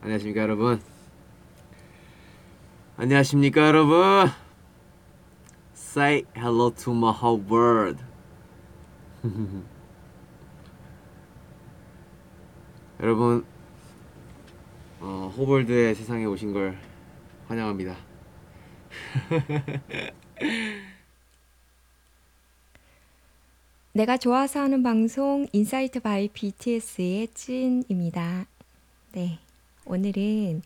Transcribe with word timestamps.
안녕하십니까 0.00 0.42
여러분 0.42 0.80
안녕하십니까 2.96 3.66
여러분 3.66 4.28
Say 5.74 6.24
hello 6.36 6.70
to 6.70 6.94
my 6.94 7.12
Hope 7.12 7.42
World 7.50 8.02
여러분 13.00 13.44
어, 15.00 15.32
Hope 15.36 15.58
World의 15.58 15.96
세상에 15.96 16.24
오신 16.26 16.52
걸 16.52 16.78
환영합니다 17.48 17.96
내가 23.92 24.16
좋아서 24.16 24.60
하는 24.60 24.84
방송 24.84 25.48
Insight 25.52 25.98
by 25.98 26.28
BTS의 26.28 27.28
찐입니다. 27.34 28.46
네. 29.10 29.40
오늘은 29.88 30.62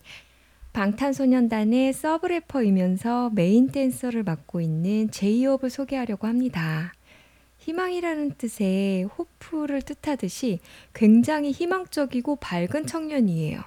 방탄소년단의 0.72 1.92
서브래퍼이면서 1.92 3.30
메인 3.30 3.68
댄서를 3.68 4.22
맡고 4.24 4.60
있는 4.60 5.10
제이홉을 5.10 5.70
소개하려고 5.70 6.26
합니다. 6.26 6.92
희망이라는 7.58 8.32
뜻의 8.38 9.04
호프를 9.04 9.82
뜻하듯이 9.82 10.58
굉장히 10.92 11.52
희망적이고 11.52 12.36
밝은 12.36 12.86
청년이에요. 12.86 13.62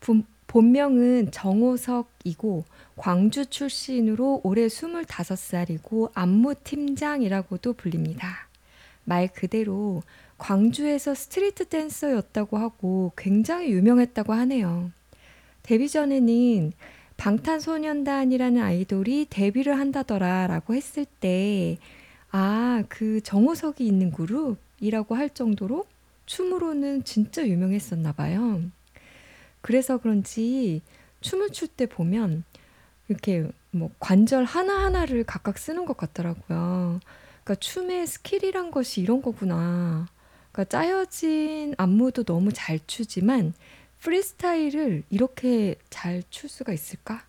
분- 0.00 0.24
본명은 0.46 1.30
정호석이고 1.32 2.64
광주 2.96 3.44
출신으로 3.46 4.40
올해 4.44 4.66
25살이고 4.68 6.12
안무 6.14 6.54
팀장이라고도 6.62 7.72
불립니다. 7.74 8.48
말 9.04 9.28
그대로 9.28 10.02
광주에서 10.38 11.14
street 11.14 11.66
댄서였다고 11.66 12.58
하고 12.58 13.12
굉장히 13.16 13.70
유명했다고 13.70 14.32
하네요. 14.32 14.90
데뷔 15.62 15.88
전에는 15.88 16.72
방탄소년단이라는 17.16 18.60
아이돌이 18.62 19.26
데뷔를 19.30 19.78
한다더라 19.78 20.46
라고 20.48 20.74
했을 20.74 21.06
때, 21.20 21.78
아, 22.30 22.82
그 22.88 23.20
정호석이 23.22 23.86
있는 23.86 24.10
그룹이라고 24.12 25.14
할 25.14 25.30
정도로 25.30 25.86
춤으로는 26.26 27.04
진짜 27.04 27.46
유명했었나 27.46 28.12
봐요. 28.12 28.62
그래서 29.60 29.98
그런지 29.98 30.82
춤을 31.20 31.50
출 31.50 31.68
때 31.68 31.86
보면 31.86 32.44
이렇게 33.08 33.46
뭐 33.70 33.90
관절 33.98 34.44
하나하나를 34.44 35.24
각각 35.24 35.58
쓰는 35.58 35.84
것 35.86 35.96
같더라고요. 35.96 37.00
그러니까 37.44 37.54
춤의 37.60 38.06
skill이란 38.06 38.70
것이 38.70 39.00
이런 39.00 39.22
거구나. 39.22 40.06
그러니까 40.54 40.64
짜여진 40.66 41.74
안무도 41.78 42.22
너무 42.24 42.52
잘 42.52 42.78
추지만 42.86 43.54
프리스타일을 44.00 45.02
이렇게 45.10 45.74
잘 45.90 46.22
출 46.30 46.48
수가 46.48 46.72
있을까? 46.72 47.24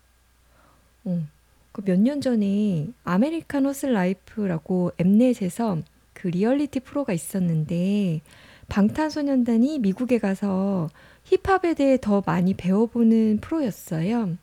어. 1.04 1.26
그 1.72 1.82
몇 1.82 1.98
년 1.98 2.20
전에 2.22 2.88
American 3.04 3.66
Hustle 3.66 3.92
Life라고 3.92 4.92
엠넷에서 4.98 5.82
그 6.14 6.28
리얼리티 6.28 6.80
프로가 6.80 7.12
있었는데 7.12 8.20
방탄소년단이 8.68 9.80
미국에 9.80 10.18
가서 10.18 10.88
힙합에 11.24 11.74
대해 11.74 11.98
더 12.00 12.22
많이 12.24 12.54
배워보는 12.54 13.40
프로였어요. 13.42 14.36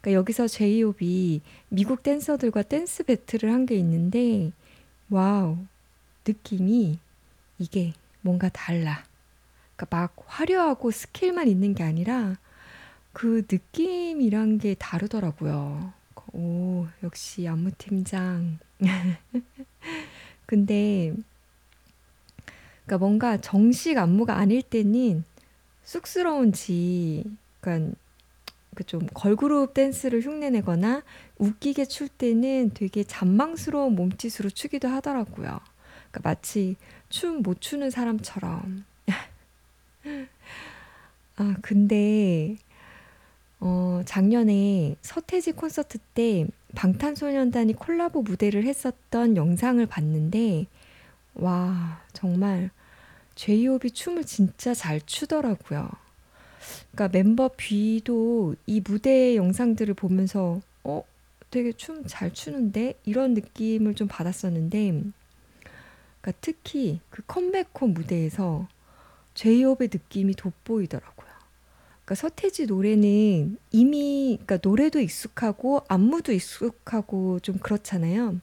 그러니까 0.00 0.12
여기서 0.12 0.48
제이홉이 0.48 1.42
미국 1.68 2.02
댄서들과 2.02 2.62
댄스 2.62 3.04
배틀을 3.04 3.52
한 3.52 3.66
게 3.66 3.76
있는데 3.76 4.50
wow 5.10 5.58
느낌이 6.26 6.98
이게 7.58 7.92
뭔가 8.22 8.48
달라. 8.48 9.04
그러니까 9.76 9.96
막 9.96 10.14
화려하고 10.26 10.90
skill만 10.90 11.48
있는 11.48 11.74
게 11.74 11.82
아니라 11.82 12.36
그 13.12 13.46
느낌이란 13.50 14.58
게 14.58 14.74
다르더라고요. 14.74 15.92
오, 16.32 16.86
역시 17.02 17.46
안무팀장. 17.46 18.58
근데 20.46 21.12
그러니까 22.84 22.98
뭔가 22.98 23.36
정식 23.36 23.98
안무가 23.98 24.36
아닐 24.36 24.62
때는 24.62 25.24
쑥스러운지 25.84 27.24
그러니까 27.60 27.94
그좀 28.74 29.06
걸그룹 29.12 29.74
댄스를 29.74 30.22
흉내내거나 30.22 31.02
웃기게 31.38 31.84
출 31.84 32.08
때는 32.08 32.70
되게 32.72 33.04
잔망스러운 33.04 33.94
몸짓으로 33.94 34.48
추기도 34.50 34.88
하더라고요. 34.88 35.60
그러니까 36.12 36.20
마치 36.30 36.76
춤 37.10 37.42
못 37.42 37.60
추는 37.60 37.90
사람처럼. 37.90 38.84
아, 41.36 41.56
근데 41.62 42.56
어, 43.60 44.02
작년에 44.04 44.96
서태지 45.02 45.52
콘서트 45.52 45.98
때 46.14 46.46
방탄소년단이 46.74 47.74
콜라보 47.74 48.22
무대를 48.22 48.64
했었던 48.64 49.36
영상을 49.36 49.84
봤는데 49.86 50.66
와, 51.34 52.02
정말 52.12 52.70
제이홉이 53.36 53.92
춤을 53.92 54.24
진짜 54.24 54.74
잘 54.74 55.00
추더라고요. 55.02 55.88
그러니까 56.92 57.08
멤버 57.18 57.50
B도 57.56 58.54
이 58.66 58.80
무대 58.84 59.36
영상들을 59.36 59.94
보면서 59.94 60.60
어, 60.84 61.04
되게 61.50 61.72
춤 61.72 62.06
잘 62.06 62.32
추는데 62.32 62.94
이런 63.04 63.34
느낌을 63.34 63.94
좀 63.94 64.08
받았었는데 64.08 65.04
그러니까 66.22 66.38
특히 66.40 67.00
그 67.10 67.22
컴백홈 67.26 67.92
무대에서 67.92 68.68
제이홉의 69.34 69.90
느낌이 69.92 70.34
돋보이더라고요. 70.34 71.28
그러니까 72.04 72.14
서태지 72.14 72.66
노래는 72.66 73.58
이미 73.70 74.38
그러니까 74.42 74.58
노래도 74.62 75.00
익숙하고 75.00 75.82
안무도 75.88 76.32
익숙하고 76.32 77.40
좀 77.40 77.58
그렇잖아요. 77.58 78.40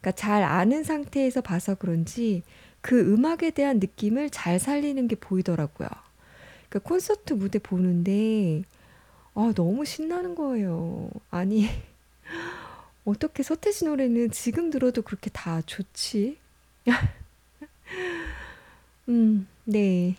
그러니까 0.00 0.12
잘 0.12 0.42
아는 0.42 0.82
상태에서 0.82 1.40
봐서 1.40 1.74
그런지 1.74 2.42
그 2.80 2.98
음악에 3.12 3.50
대한 3.50 3.78
느낌을 3.78 4.30
잘 4.30 4.58
살리는 4.58 5.06
게 5.06 5.14
보이더라고요. 5.14 5.88
그러니까 6.68 6.88
콘서트 6.88 7.34
무대 7.34 7.58
보는데 7.58 8.62
아, 9.34 9.52
너무 9.54 9.84
신나는 9.84 10.34
거예요. 10.34 11.10
아니, 11.30 11.68
어떻게 13.04 13.42
서태지 13.42 13.84
노래는 13.84 14.30
지금 14.32 14.70
들어도 14.70 15.02
그렇게 15.02 15.30
다 15.30 15.62
좋지? 15.64 16.38
음, 19.08 19.46
네. 19.64 20.16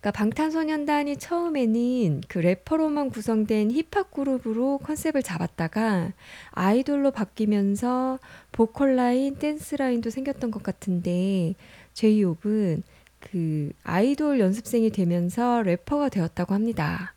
그러니까 0.00 0.12
방탄소년단이 0.12 1.18
처음에는 1.18 2.22
그 2.26 2.38
래퍼로만 2.38 3.10
구성된 3.10 3.70
힙합 3.70 4.10
그룹으로 4.10 4.78
컨셉을 4.78 5.22
잡았다가 5.22 6.12
아이돌로 6.52 7.10
바뀌면서 7.10 8.18
보컬 8.50 8.96
라인, 8.96 9.36
댄스 9.36 9.74
라인도 9.74 10.08
생겼던 10.08 10.50
것 10.50 10.62
같은데 10.62 11.54
제이홉은 11.92 12.82
그 13.20 13.72
아이돌 13.84 14.40
연습생이 14.40 14.90
되면서 14.90 15.62
래퍼가 15.62 16.08
되었다고 16.08 16.54
합니다. 16.54 17.12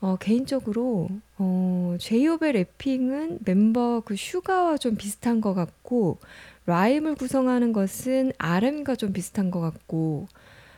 어, 0.00 0.16
개인적으로 0.20 1.08
어, 1.38 1.96
제이홉의 1.98 2.52
rapping은 2.52 3.38
멤버 3.46 4.02
그 4.04 4.14
슈가와 4.14 4.76
좀 4.76 4.96
비슷한 4.96 5.40
것 5.40 5.54
같고 5.54 6.18
라임을 6.66 7.14
구성하는 7.14 7.72
것은 7.72 8.32
RM과 8.38 8.96
좀 8.96 9.12
비슷한 9.12 9.50
것 9.50 9.60
같고 9.60 10.26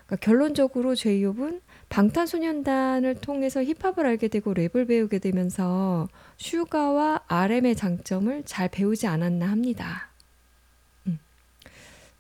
그러니까 0.07 0.17
결론적으로 0.25 0.95
제이홉은 0.95 1.61
방탄소년단을 1.89 3.17
통해서 3.17 3.63
힙합을 3.63 4.07
알게 4.07 4.29
되고 4.29 4.53
랩을 4.55 4.87
배우게 4.89 5.19
되면서 5.19 6.09
슈가와 6.37 7.23
RM의 7.27 7.77
장점을 7.77 8.43
잘 8.45 8.69
배우지 8.69 9.07
않았나 9.07 9.47
합니다. 9.51 10.09
음. 11.07 11.19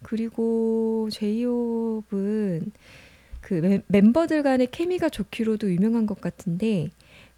그리고 0.03 1.09
제이홉은 1.12 2.73
그 3.41 3.55
멤- 3.55 3.83
멤버들 3.87 4.43
간의 4.43 4.69
케미가 4.71 5.09
좋기로도 5.09 5.71
유명한 5.72 6.07
것 6.07 6.21
같은데 6.21 6.91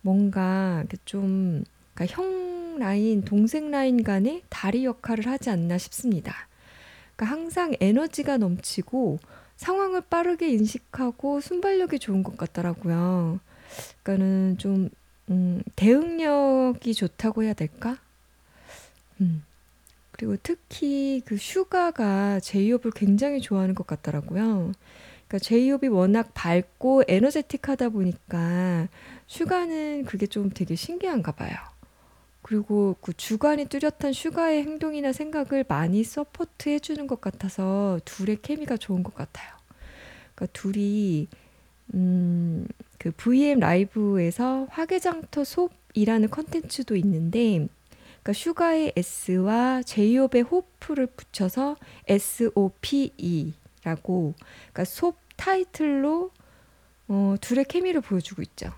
뭔가 0.02 0.84
좀 1.04 1.62
그러니까 1.94 2.16
형 2.22 2.40
라인, 2.78 3.22
동생 3.22 3.70
라인 3.70 4.02
간의 4.02 4.42
다리 4.48 4.84
역할을 4.84 5.26
하지 5.26 5.50
않나 5.50 5.78
싶습니다. 5.78 6.34
그러니까 7.16 7.36
항상 7.36 7.74
에너지가 7.80 8.38
넘치고 8.38 9.18
상황을 9.56 10.00
빠르게 10.02 10.48
인식하고 10.50 11.40
순발력이 11.40 11.98
좋은 11.98 12.22
것 12.22 12.36
같더라고요. 12.36 13.40
그러니까는 14.02 14.58
좀 14.58 14.88
음, 15.30 15.62
대응력이 15.76 16.94
좋다고 16.94 17.44
해야 17.44 17.52
될까? 17.52 17.98
음. 19.20 19.44
그리고 20.12 20.36
특히 20.42 21.22
그 21.24 21.36
슈가가 21.36 22.40
제이홉을 22.40 22.90
굉장히 22.94 23.40
좋아하는 23.40 23.74
것 23.74 23.86
같더라고요. 23.86 24.72
그러니까 25.28 25.38
제이홉이 25.38 25.88
워낙 25.88 26.32
밝고 26.34 27.04
에너제틱하다 27.06 27.90
보니까 27.90 28.88
슈가는 29.28 30.04
그게 30.04 30.26
좀 30.26 30.50
되게 30.50 30.74
신기한가 30.74 31.32
봐요. 31.32 31.56
그리고 32.50 32.96
그 33.00 33.12
주관이 33.12 33.66
뚜렷한 33.66 34.12
슈가의 34.12 34.64
행동이나 34.64 35.12
생각을 35.12 35.64
많이 35.68 36.02
support 36.02 36.68
해 36.68 36.80
주는 36.80 37.06
것 37.06 37.20
같아서 37.20 38.00
둘의 38.04 38.42
케미가 38.42 38.76
좋은 38.76 39.04
것 39.04 39.14
같아요. 39.14 39.54
그러니까 40.34 40.52
둘이 40.52 41.28
음, 41.94 42.66
그 42.98 43.12
V앱 43.12 43.60
라이브에서 43.60 44.66
화개장터 44.68 45.44
SOPE이라는 45.94 46.28
컨텐츠도 46.28 46.96
있는데 46.96 47.68
그러니까 48.20 48.32
슈가의 48.32 48.94
S와 48.96 49.84
제이홉의 49.84 50.42
Hope를 50.42 51.06
붙여서 51.06 51.76
SOPE라고 52.08 53.54
그러니까 54.34 54.84
SOPE 54.84 55.14
타이틀로 55.36 56.32
어, 57.06 57.36
둘의 57.40 57.66
케미를 57.66 58.00
보여주고 58.00 58.42
있죠. 58.42 58.72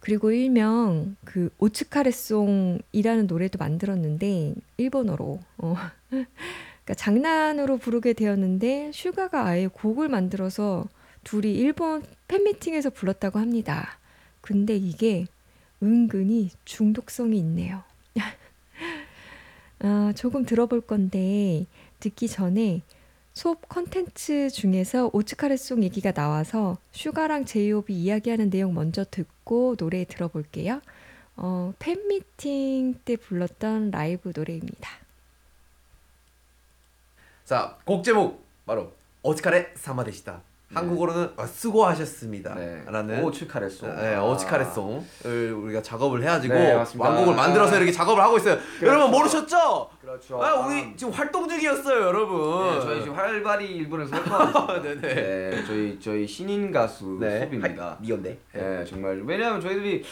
그리고 0.00 0.30
일명 0.30 1.16
그 1.24 1.50
오츠카레송이라는 1.58 3.26
노래도 3.26 3.58
만들었는데 3.58 4.54
일본어로 4.76 5.40
어. 5.58 5.74
그러니까 6.10 6.94
장난으로 6.94 7.76
부르게 7.76 8.14
되었는데 8.14 8.92
슈가가 8.94 9.44
아예 9.44 9.66
곡을 9.66 10.08
만들어서 10.08 10.86
둘이 11.22 11.52
일본 11.52 12.02
팬미팅에서 12.28 12.90
불렀다고 12.90 13.38
합니다. 13.38 13.98
근데 14.40 14.76
이게 14.76 15.26
은근히 15.82 16.50
중독성이 16.64 17.38
있네요. 17.38 17.82
아, 19.80 20.12
조금 20.16 20.46
들어볼 20.46 20.80
건데 20.80 21.66
듣기 22.00 22.28
전에 22.28 22.82
SOPE 23.38 23.68
컨텐츠 23.68 24.50
중에서 24.50 25.10
오츠카레송 25.12 25.84
얘기가 25.84 26.10
나와서 26.10 26.76
슈가랑 26.90 27.44
제이홉이 27.44 27.94
이야기하는 27.94 28.50
내용 28.50 28.74
먼저 28.74 29.04
듣고 29.08 29.76
노래 29.76 30.04
들어볼게요. 30.04 30.80
어, 31.36 31.72
팬미팅 31.78 32.96
때 33.04 33.14
불렀던 33.14 33.92
라이브 33.92 34.32
노래입니다. 34.34 34.90
자, 37.44 37.78
곡 37.84 38.02
제목 38.02 38.44
바로 38.66 38.90
오츠카레 39.22 39.74
사마 39.76 40.02
되시다. 40.02 40.40
한국어로는 40.74 41.32
아, 41.36 41.46
수고하셨습니다. 41.46 42.54
네. 42.56 42.82
라는 42.86 43.24
오츠카레송. 43.24 43.96
네, 43.96 44.14
아. 44.16 44.24
오츠카레송을 44.24 45.52
우리가 45.52 45.82
작업을 45.82 46.22
해가지고 46.22 46.54
네, 46.54 46.74
맞습니다. 46.74 47.08
완곡을 47.08 47.34
만들어서 47.34 47.76
이렇게 47.76 47.90
작업을 47.90 48.22
하고 48.22 48.36
있어요. 48.36 48.58
여러분 48.82 49.10
모르셨죠? 49.10 49.90
그렇죠. 50.08 50.42
아, 50.42 50.54
우리 50.66 50.96
지금 50.96 51.12
활동 51.12 51.46
중이었어요, 51.46 52.00
여러분. 52.06 52.38
네, 52.72 52.80
저희 52.80 53.02
지금 53.02 53.14
활발히 53.14 53.66
일본에서 53.76 54.16
활동하고 54.16 54.72
있습니다. 54.76 55.02
네네. 55.02 55.14
네, 55.50 55.64
저희 55.66 55.98
저희 56.00 56.26
신인 56.26 56.72
가수 56.72 57.18
네, 57.20 57.40
수비입니다. 57.42 57.98
미연대. 58.00 58.38
네, 58.54 58.84
정말 58.86 59.20
왜냐하면 59.26 59.60
저희들이 59.60 60.02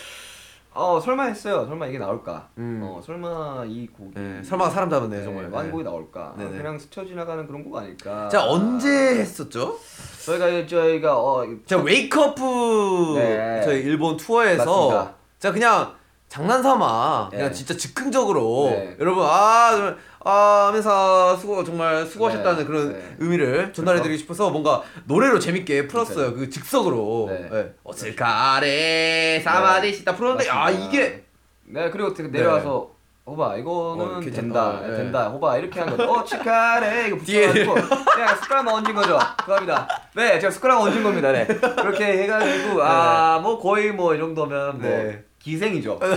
어 0.74 1.00
설마 1.00 1.22
했어요. 1.24 1.64
설마 1.66 1.86
이게 1.86 1.98
나올까? 1.98 2.46
음. 2.58 2.82
어 2.84 3.00
설마 3.02 3.64
이 3.66 3.86
곡이 3.86 4.12
네, 4.20 4.42
설마 4.42 4.68
사람 4.68 4.90
잡았네 4.90 5.16
네, 5.16 5.24
정말. 5.24 5.48
완곡이 5.48 5.82
나올까? 5.82 6.34
네네. 6.36 6.50
아, 6.50 6.58
그냥 6.58 6.78
스쳐 6.78 7.02
지나가는 7.02 7.46
그런 7.46 7.64
곡 7.64 7.78
아닐까? 7.78 8.28
자 8.28 8.44
언제 8.46 8.90
했었죠? 8.90 9.78
저희가 10.26 10.66
저희가 10.66 11.16
어 11.18 11.46
자 11.64 11.78
웨이크어프 11.78 13.14
네. 13.16 13.62
저희 13.64 13.80
일본 13.80 14.18
투어에서 14.18 14.64
맞습니다. 14.90 15.14
자 15.38 15.52
그냥 15.52 15.95
장난삼아 16.28 17.28
그냥 17.30 17.48
네. 17.48 17.52
진짜 17.52 17.76
즉흥적으로 17.76 18.68
네. 18.70 18.96
여러분 19.00 19.24
아, 19.24 19.94
아 20.24 20.66
하면서 20.68 21.36
수고 21.36 21.62
정말 21.64 22.04
수고하셨다는 22.04 22.58
네. 22.58 22.64
그런 22.64 22.92
네. 22.92 23.16
의미를 23.20 23.72
전달해드리고 23.72 24.18
싶어서 24.18 24.50
뭔가 24.50 24.82
노래로 25.04 25.38
재밌게 25.38 25.86
풀었어요 25.86 26.34
그 26.34 26.50
즉석으로 26.50 27.26
네. 27.30 27.48
네. 27.50 27.74
어슬카레 27.84 29.40
사마데시다 29.44 30.16
풀었는데 30.16 30.50
아 30.50 30.64
맞습니다. 30.64 30.86
이게 30.88 31.24
네 31.64 31.90
그리고 31.90 32.08
어떻게 32.08 32.28
내려와서 32.28 32.90
호바 33.26 33.56
이거는 33.56 34.04
어, 34.16 34.20
괜찮다. 34.20 34.80
된다 34.80 34.86
네. 34.88 34.96
된다 34.96 35.28
호바 35.28 35.58
이렇게 35.58 35.80
한 35.80 35.90
거죠 35.90 36.10
어 36.12 36.24
치카레 36.24 37.08
이거 37.08 37.16
붙여가지고 37.16 37.74
그냥 37.74 38.36
숟가락만 38.42 38.74
얹은 38.74 38.94
거죠 38.94 39.18
그겁니다 39.38 39.88
네 40.14 40.38
제가 40.38 40.50
숟가락 40.50 40.80
얹은 40.82 41.02
겁니다 41.02 41.32
네 41.32 41.44
그렇게 41.46 42.04
해가지고 42.22 42.82
아 42.82 43.40
뭐 43.42 43.58
거의 43.60 43.92
뭐 43.92 44.14
이 44.14 44.18
정도면 44.18 44.80
뭐 44.80 44.88
네. 44.90 45.24
기생이죠 45.46 45.96
네, 46.02 46.08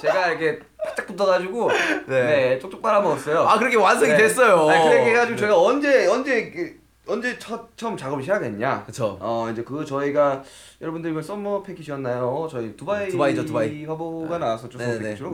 제가 0.00 0.28
이렇게 0.28 0.60
바짝 0.78 1.04
붙어가지고 1.06 1.70
네. 2.06 2.22
네, 2.24 2.58
쪽쪽 2.60 2.80
빨아먹었어요 2.80 3.40
아 3.40 3.58
그렇게 3.58 3.76
완성이 3.76 4.12
네. 4.12 4.18
됐어요 4.18 4.66
네, 4.68 4.82
그렇게 4.88 5.10
해가지고 5.10 5.34
네. 5.34 5.40
저희가 5.40 5.60
언제 5.60 6.06
언제 6.06 6.50
그, 6.50 6.80
언제 7.12 7.36
첫 7.40 7.76
처음 7.76 7.96
작업을 7.96 8.22
시작했냐 8.22 8.84
그쵸 8.86 9.18
어 9.20 9.48
이제 9.50 9.64
그 9.64 9.84
저희가 9.84 10.44
여러분들 10.80 11.10
이번 11.10 11.20
Summer 11.22 11.64
Package였나요? 11.64 12.48
저희 12.48 12.76
두바이 12.76 13.08
두바이죠, 13.08 13.44
두바이. 13.44 13.84
화보가 13.84 14.38
나왔었죠 14.38 14.78
Summer 14.78 14.92
네네네 14.92 15.02
Package로 15.16 15.32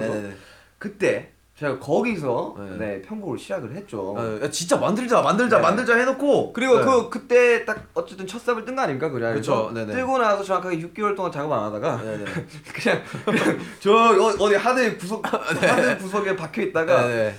그때 0.79 1.33
제가 1.57 1.79
거기서 1.79 2.55
네. 2.59 2.77
네, 2.77 3.03
편곡을 3.03 3.39
시작을 3.39 3.75
했죠. 3.75 4.15
어, 4.15 4.41
야, 4.43 4.51
진짜 4.51 4.77
만들자 4.77 5.23
만들자 5.23 5.57
네. 5.57 5.63
만들자 5.63 5.97
해놓고 5.97 6.53
그리고 6.53 6.79
네. 6.79 6.85
그 6.85 7.09
그때 7.09 7.65
딱 7.65 7.83
어쨌든 7.95 8.27
첫 8.27 8.39
삽을 8.43 8.67
뜬 8.67 8.77
거 8.77 8.83
아닙니까 8.83 9.09
그 9.09 9.19
자리에서 9.19 9.41
그쵸, 9.69 9.73
네네. 9.73 9.95
뜨고 9.95 10.19
나서 10.19 10.45
정확하게 10.45 10.79
6개월 10.81 11.17
동안 11.17 11.33
작업 11.33 11.51
안 11.53 11.65
하다가 11.65 12.03
네네 12.03 12.25
그냥, 12.75 13.03
그냥 13.25 13.59
저 13.81 13.91
어, 13.91 14.27
어디 14.39 14.55
하드 14.55 14.99
구석 14.99 15.23
하드 15.33 15.97
구석에 15.99 16.37
박혀 16.37 16.61
있다가 16.61 17.09
네네 17.09 17.35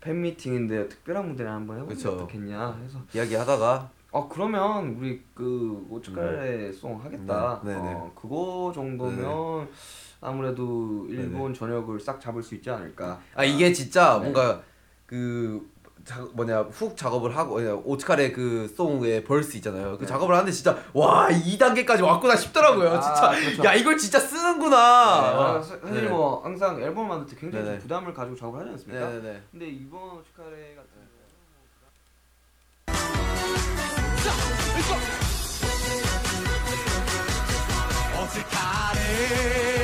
팬 0.00 0.20
미팅인데 0.20 0.88
특별한 0.88 1.28
무대를 1.28 1.52
한번 1.52 1.76
해보면 1.76 1.94
그쵸. 1.96 2.10
어떻겠냐 2.14 2.80
해서 2.84 2.98
이야기하다가 3.14 3.90
어 4.10 4.28
그러면 4.28 4.96
우리 4.98 5.22
그 5.34 5.86
오츠카레 5.88 6.72
송 6.72 7.00
하겠다. 7.02 7.60
네, 7.62 7.72
네네. 7.74 7.92
어, 7.94 8.10
그거 8.16 8.72
정도면 8.74 9.68
아무래도 10.22 11.04
일본 11.10 11.52
전역을 11.52 12.00
싹 12.00 12.20
잡을 12.20 12.42
수 12.42 12.54
있지 12.54 12.70
않을까. 12.70 13.20
아 13.34 13.44
이게 13.44 13.72
진짜 13.72 14.14
네. 14.14 14.20
뭔가 14.20 14.62
그 15.04 15.70
자, 16.04 16.20
뭐냐 16.32 16.62
훅 16.62 16.96
작업을 16.96 17.36
하고 17.36 17.50
뭐냐, 17.54 17.74
오츠카레 17.74 18.32
그 18.32 18.66
송의 18.76 19.24
벌스 19.24 19.56
있잖아요. 19.58 19.96
그 19.98 20.04
네. 20.04 20.06
작업을 20.06 20.34
하는데 20.34 20.50
진짜 20.50 20.76
와 20.94 21.28
2단계까지 21.28 22.02
왔구나 22.02 22.34
싶더라고요. 22.36 22.90
아, 22.90 23.00
진짜 23.00 23.30
그렇죠. 23.40 23.64
야 23.64 23.74
이걸 23.74 23.96
진짜 23.98 24.18
쓰는구나. 24.18 24.76
아, 24.78 25.60
사- 25.62 25.78
사실 25.78 26.04
네. 26.04 26.08
뭐 26.08 26.42
항상 26.42 26.80
앨범 26.80 27.08
만들 27.08 27.26
때 27.34 27.40
굉장히 27.40 27.64
좀 27.64 27.72
네네. 27.72 27.82
부담을 27.82 28.14
가지고 28.14 28.36
작업을 28.36 28.60
하지 28.60 28.70
않습니까? 28.70 29.08
네네네. 29.08 29.42
근데 29.50 29.66
이번 29.66 30.00
오츠카레 30.18 30.74
같은 30.76 30.88
경우는 30.92 31.12
오츠카레 38.22 39.81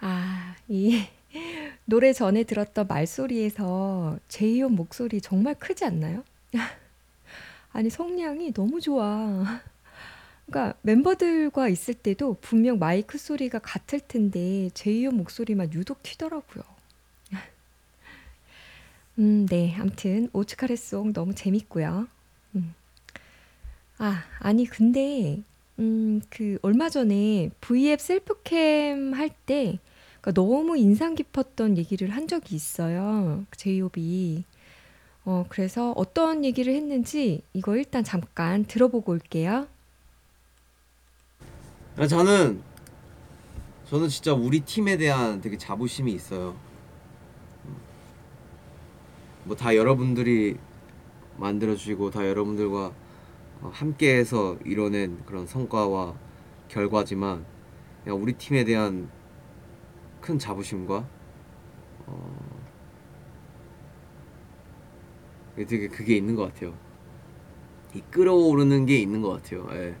아, 0.00 0.54
이 0.68 1.02
노래 1.86 2.12
전에 2.12 2.42
들었던 2.42 2.86
말소리에서 2.86 4.18
제이홉 4.28 4.70
목소리 4.72 5.22
정말 5.22 5.54
크지 5.54 5.86
않나요? 5.86 6.24
아니, 7.72 7.88
성량이 7.88 8.52
너무 8.52 8.78
좋아. 8.82 9.62
그러니까 10.44 10.78
멤버들과 10.82 11.68
있을 11.68 11.94
때도 11.94 12.36
분명 12.42 12.78
마이크 12.78 13.16
소리가 13.16 13.60
같을 13.60 14.00
텐데 14.00 14.68
제이홉 14.74 15.14
목소리만 15.14 15.72
유독 15.72 16.02
튀더라고요. 16.02 16.77
음, 19.18 19.46
네. 19.46 19.74
아무튼 19.78 20.28
오츠카레송 20.32 21.12
너무 21.12 21.34
재밌고요. 21.34 22.06
음. 22.54 22.74
아, 23.98 24.22
아니 24.38 24.64
근데 24.64 25.42
음, 25.78 26.20
그 26.30 26.58
얼마 26.62 26.88
전에 26.88 27.50
V앱 27.60 28.00
셀프캠 28.00 29.14
할때 29.14 29.78
그러니까 30.20 30.32
너무 30.32 30.76
인상 30.76 31.14
깊었던 31.14 31.78
얘기를 31.78 32.10
한 32.10 32.28
적이 32.28 32.54
있어요. 32.54 33.44
제이홉이. 33.56 34.44
어, 35.24 35.44
그래서 35.48 35.92
어떤 35.92 36.44
얘기를 36.44 36.74
했는지 36.74 37.42
이거 37.52 37.76
일단 37.76 38.04
잠깐 38.04 38.64
들어보고 38.64 39.12
올게요. 39.12 39.66
아, 41.96 42.06
저는 42.06 42.62
저는 43.90 44.08
진짜 44.08 44.32
우리 44.32 44.60
팀에 44.60 44.96
대한 44.96 45.40
되게 45.40 45.58
자부심이 45.58 46.12
있어요. 46.12 46.56
뭐 49.48 49.56
다 49.56 49.74
여러분들이 49.74 50.58
만들어 51.38 51.74
주시고 51.74 52.10
다 52.10 52.28
여러분들과 52.28 52.92
어, 53.62 53.70
함께해서 53.72 54.58
이뤄낸 54.64 55.24
그런 55.24 55.46
성과와 55.46 56.14
결과지만 56.68 57.46
우리 58.06 58.34
팀에 58.34 58.64
대한 58.64 59.10
큰 60.20 60.38
자부심과 60.38 61.08
어, 62.06 62.40
되게 65.56 65.88
그게 65.88 66.16
있는 66.16 66.36
것 66.36 66.52
같아요. 66.52 66.74
이 67.94 68.02
끌어오르는 68.10 68.84
게 68.84 68.98
있는 68.98 69.22
것 69.22 69.30
같아요. 69.30 69.66
예. 69.72 69.96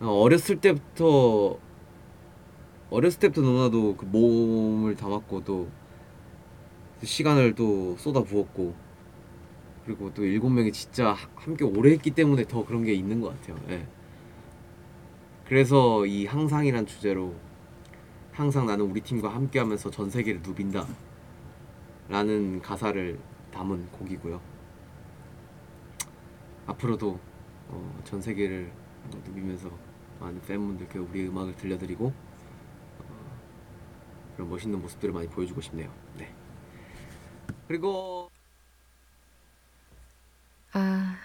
어, 0.00 0.08
어렸을 0.08 0.60
때부터 0.60 1.58
어렸을 2.88 3.20
때부터 3.20 3.42
너무나도 3.42 3.96
그 3.96 4.06
몸을 4.06 4.96
담았고 4.96 5.44
또 5.44 5.68
시간을 7.02 7.54
또 7.54 7.96
쏟아 7.96 8.22
부었고 8.22 8.74
그리고 9.84 10.12
또 10.14 10.24
일곱 10.24 10.50
명이 10.50 10.72
진짜 10.72 11.12
하- 11.12 11.28
함께 11.36 11.64
오래 11.64 11.92
했기 11.92 12.10
때문에 12.10 12.44
더 12.44 12.64
그런 12.64 12.84
게 12.84 12.92
있는 12.92 13.20
것 13.20 13.28
같아요. 13.40 13.58
예. 13.70 13.86
그래서 15.46 16.06
이 16.06 16.26
항상이란 16.26 16.86
주제로 16.86 17.34
항상 18.32 18.66
나는 18.66 18.84
우리 18.84 19.00
팀과 19.00 19.28
함께하면서 19.34 19.90
전 19.90 20.08
세계를 20.10 20.42
누빈다 20.42 20.86
라는 22.08 22.60
가사를 22.62 23.18
담은 23.52 23.86
곡이고요. 23.92 24.40
앞으로도 26.66 27.18
어, 27.68 28.00
전 28.04 28.20
세계를 28.20 28.70
어, 29.04 29.22
누비면서 29.26 29.70
많은 30.20 30.40
팬분들께 30.42 30.98
우리의 30.98 31.28
음악을 31.28 31.56
들려드리고 31.56 32.06
어, 32.06 33.04
그런 34.36 34.48
멋있는 34.50 34.80
모습들을 34.80 35.12
많이 35.12 35.28
보여주고 35.28 35.60
싶네요. 35.60 35.90
네. 36.16 36.32
그리고 37.66 38.30
아, 40.72 41.16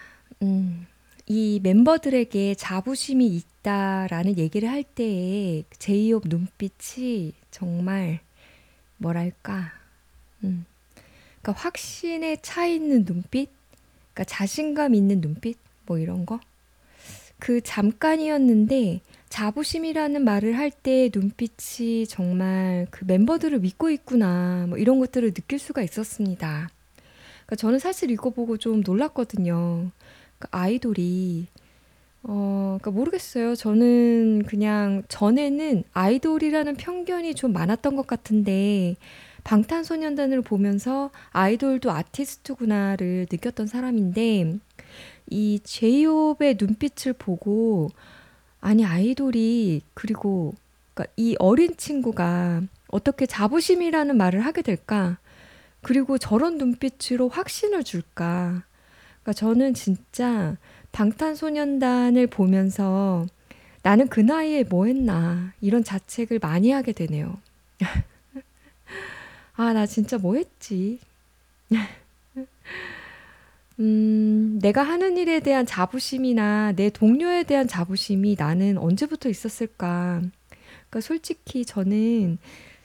음, 0.42 0.86
이 1.26 1.60
멤버들에게 1.62 2.54
자부심이 2.54 3.26
있다라는 3.26 4.38
얘기를 4.38 4.68
할 4.68 4.82
때의 4.82 5.64
제이홉 5.78 6.24
눈빛이 6.26 7.32
정말 7.50 8.20
뭐랄까, 8.96 9.72
음, 10.42 10.66
그러니까 11.42 11.52
확신에 11.62 12.36
차 12.42 12.66
있는 12.66 13.04
눈빛, 13.04 13.50
그러니까 14.12 14.24
자신감 14.24 14.94
있는 14.94 15.20
눈빛, 15.20 15.58
뭐 15.86 15.98
이런 15.98 16.26
거. 16.26 16.40
그 17.38 17.60
잠깐이었는데 17.60 19.00
자부심이라는 19.28 20.24
말을 20.24 20.56
할 20.56 20.70
때 20.70 21.10
눈빛이 21.12 22.06
정말 22.06 22.86
그 22.90 23.04
멤버들을 23.04 23.58
믿고 23.60 23.90
있구나, 23.90 24.66
뭐 24.68 24.78
이런 24.78 24.98
것들을 25.00 25.32
느낄 25.34 25.58
수가 25.58 25.82
있었습니다. 25.82 26.68
그러니까 27.46 27.56
저는 27.56 27.78
사실 27.78 28.10
이거 28.10 28.30
보고 28.30 28.56
좀 28.56 28.82
놀랐거든요. 28.84 29.90
그러니까 30.38 30.48
아이돌이 30.50 31.46
어, 32.24 32.78
그러니까 32.80 32.90
모르겠어요. 32.90 33.54
저는 33.54 34.44
그냥 34.46 35.02
전에는 35.08 35.84
아이돌이라는 35.92 36.74
편견이 36.76 37.34
좀 37.34 37.52
많았던 37.52 37.94
것 37.96 38.06
같은데 38.06 38.96
방탄소년단을 39.44 40.42
보면서 40.42 41.10
아이돌도 41.30 41.90
아티스트구나를 41.92 43.26
느꼈던 43.30 43.68
사람인데 43.68 44.56
이 45.30 45.60
제이홉의 45.62 46.56
눈빛을 46.60 47.12
보고 47.12 47.90
아니 48.66 48.84
아이돌이 48.84 49.82
그리고 49.94 50.52
그러니까 50.92 51.12
이 51.16 51.36
어린 51.38 51.76
친구가 51.76 52.62
어떻게 52.88 53.24
자부심이라는 53.24 54.16
말을 54.16 54.40
하게 54.40 54.62
될까? 54.62 55.18
그리고 55.82 56.18
저런 56.18 56.58
눈빛으로 56.58 57.28
확신을 57.28 57.84
줄까? 57.84 58.64
그러니까 59.22 59.32
저는 59.34 59.74
진짜 59.74 60.56
방탄소년단을 60.90 62.26
보면서 62.26 63.26
나는 63.84 64.08
그 64.08 64.18
나이에 64.18 64.64
뭐 64.64 64.86
했나 64.86 65.52
이런 65.60 65.84
자책을 65.84 66.40
많이 66.40 66.72
하게 66.72 66.90
되네요. 66.90 67.38
아, 69.54 69.74
나 69.74 69.86
진짜 69.86 70.18
뭐 70.18 70.34
했지? 70.34 70.98
음, 73.78 74.58
내가 74.62 74.82
하는 74.82 75.16
일에 75.18 75.40
대한 75.40 75.66
자부심이나 75.66 76.72
내 76.72 76.88
동료에 76.90 77.42
대한 77.44 77.68
자부심이 77.68 78.36
나는 78.38 78.78
언제부터 78.78 79.28
있었을까? 79.28 80.22
그러니까 80.88 81.00
솔직히 81.00 81.64
저는 81.64 82.38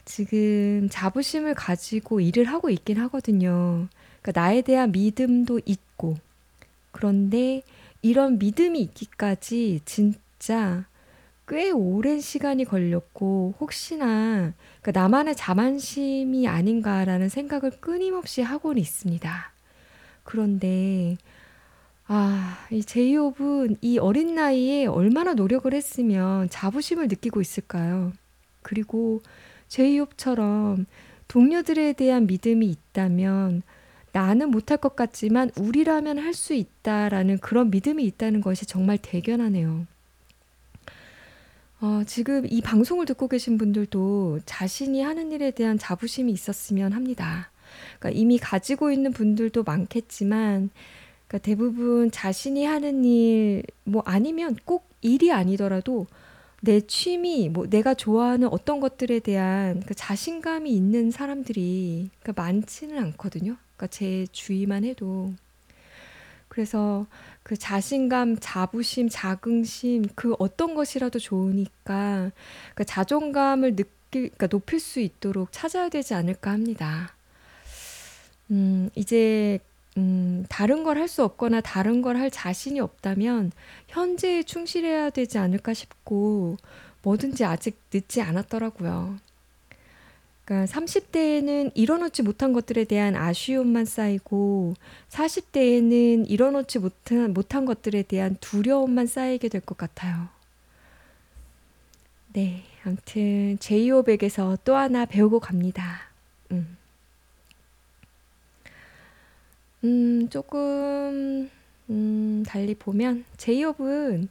지금 0.04 0.88
자부심을 0.90 1.54
가지고 1.54 2.20
일을 2.20 2.44
하고 2.44 2.68
있긴 2.70 2.98
하거든요. 2.98 3.88
그러니까 4.20 4.40
나에 4.40 4.62
대한 4.62 4.92
믿음도 4.92 5.60
있고. 5.64 6.16
그런데 6.90 7.62
이런 8.02 8.38
믿음이 8.38 8.80
있기까지 8.82 9.80
진짜 9.86 10.84
꽤 11.48 11.70
오랜 11.70 12.20
시간이 12.20 12.64
걸렸고, 12.66 13.54
혹시나 13.60 14.52
그러니까 14.82 15.00
나만의 15.00 15.36
자만심이 15.36 16.48
아닌가라는 16.48 17.28
생각을 17.28 17.72
끊임없이 17.80 18.42
하고는 18.42 18.80
있습니다. 18.80 19.51
그런데, 20.24 21.18
아, 22.06 22.66
이 22.70 22.84
제이홉은 22.84 23.78
이 23.80 23.98
어린 23.98 24.34
나이에 24.34 24.86
얼마나 24.86 25.34
노력을 25.34 25.72
했으면 25.72 26.48
자부심을 26.50 27.08
느끼고 27.08 27.40
있을까요? 27.40 28.12
그리고 28.62 29.22
제이홉처럼 29.68 30.86
동료들에 31.28 31.94
대한 31.94 32.26
믿음이 32.26 32.66
있다면 32.68 33.62
나는 34.12 34.50
못할 34.50 34.78
것 34.78 34.96
같지만 34.96 35.50
우리라면 35.58 36.18
할 36.18 36.34
수 36.34 36.54
있다라는 36.54 37.38
그런 37.38 37.70
믿음이 37.70 38.04
있다는 38.04 38.40
것이 38.42 38.66
정말 38.66 38.98
대견하네요. 38.98 39.86
어, 41.80 42.02
지금 42.06 42.46
이 42.48 42.60
방송을 42.60 43.06
듣고 43.06 43.28
계신 43.28 43.58
분들도 43.58 44.40
자신이 44.46 45.02
하는 45.02 45.32
일에 45.32 45.50
대한 45.50 45.78
자부심이 45.78 46.32
있었으면 46.32 46.92
합니다. 46.92 47.51
그러니까 48.02 48.10
이미 48.10 48.36
가지고 48.38 48.90
있는 48.90 49.12
분들도 49.12 49.62
많겠지만, 49.62 50.70
그러니까 51.28 51.38
대부분 51.38 52.10
자신이 52.10 52.64
하는 52.64 53.04
일, 53.04 53.62
뭐 53.84 54.02
아니면 54.04 54.56
꼭 54.64 54.88
일이 55.00 55.30
아니더라도 55.30 56.06
내 56.60 56.80
취미, 56.80 57.48
뭐 57.48 57.68
내가 57.68 57.94
좋아하는 57.94 58.48
어떤 58.48 58.80
것들에 58.80 59.20
대한 59.20 59.80
그 59.86 59.94
자신감이 59.94 60.70
있는 60.70 61.12
사람들이 61.12 62.10
그러니까 62.20 62.42
많지는 62.42 62.98
않거든요. 62.98 63.56
그러니까 63.76 63.86
제 63.86 64.26
주위만 64.32 64.84
해도. 64.84 65.32
그래서 66.48 67.06
그 67.42 67.56
자신감, 67.56 68.36
자부심, 68.40 69.08
자긍심, 69.10 70.06
그 70.14 70.34
어떤 70.38 70.74
것이라도 70.74 71.18
좋으니까 71.18 72.30
그 72.74 72.84
자존감을 72.84 73.76
느낄, 73.76 73.92
그러니까 74.10 74.48
높일 74.48 74.80
수 74.80 75.00
있도록 75.00 75.50
찾아야 75.50 75.88
되지 75.88 76.14
않을까 76.14 76.50
합니다. 76.50 77.14
음, 78.52 78.90
이제 78.94 79.58
음, 79.98 80.44
다른 80.48 80.84
걸 80.84 80.98
할 80.98 81.08
수 81.08 81.22
없거나 81.24 81.60
다른 81.60 82.02
걸 82.02 82.16
할 82.16 82.30
자신이 82.30 82.80
없다면 82.80 83.52
현재에 83.88 84.42
충실해야 84.44 85.10
되지 85.10 85.38
않을까 85.38 85.74
싶고 85.74 86.56
뭐든지 87.02 87.44
아직 87.44 87.78
늦지 87.92 88.22
않았더라고요. 88.22 89.18
그러니까 90.44 90.72
30대에는 90.72 91.70
이뤄놓지 91.74 92.22
못한 92.22 92.52
것들에 92.52 92.84
대한 92.84 93.16
아쉬움만 93.16 93.84
쌓이고 93.84 94.74
40대에는 95.08 96.28
이뤄놓지 96.28 96.78
못한, 96.80 97.32
못한 97.32 97.64
것들에 97.64 98.02
대한 98.02 98.36
두려움만 98.40 99.06
쌓이게 99.06 99.48
될 99.48 99.60
것 99.60 99.76
같아요. 99.78 100.28
네, 102.32 102.64
아무튼 102.84 103.58
제이홉에게서 103.60 104.58
또 104.64 104.76
하나 104.76 105.04
배우고 105.04 105.40
갑니다. 105.40 106.10
음. 106.50 106.76
음, 109.84 110.28
조금 110.30 111.50
음, 111.90 112.42
달리 112.46 112.74
보면 112.74 113.24
제이홉은 113.36 114.28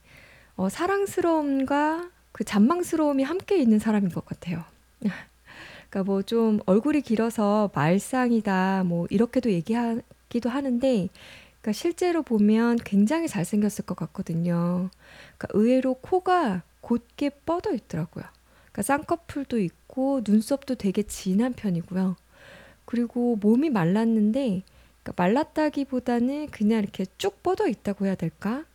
어, 0.56 0.70
사랑스러움과 0.70 2.10
그 2.32 2.44
잔망스러움이 2.44 3.24
함께 3.24 3.58
있는 3.58 3.80
사람인 3.80 4.10
것 4.12 4.26
같아요. 4.26 4.64
그러니까 5.90 6.04
뭐 6.06 6.22
좀 6.24 6.60
얼굴이 6.66 7.02
길어서 7.02 7.72
말상이다 7.76 8.84
뭐 8.86 9.08
이렇게도 9.10 9.52
얘기하기도 9.52 10.50
하는데 10.50 11.10
그러니까 11.62 11.72
실제로 11.74 12.24
보면 12.24 12.78
굉장히 12.86 13.28
잘생겼을 13.28 13.86
것 13.86 13.96
같거든요. 13.98 14.90
그러니까 15.38 15.48
의외로 15.60 15.96
코가 15.96 16.64
곧게 16.82 17.30
뻗어 17.30 17.74
있더라고요. 17.74 18.26
그러니까 18.72 18.82
쌍꺼풀도 18.84 19.60
있고 19.60 20.22
눈썹도 20.26 20.76
되게 20.76 21.04
진한 21.04 21.54
편이고요. 21.54 22.16
그리고 22.86 23.38
몸이 23.38 23.70
말랐는데 23.70 24.64
그러니까 25.04 25.24
말랐다기보다는 25.24 26.50
그냥 26.52 26.80
이렇게 26.80 27.06
쭉 27.18 27.42
뻗어 27.44 27.68
있다고 27.68 28.06
해야 28.06 28.16
될까? 28.16 28.66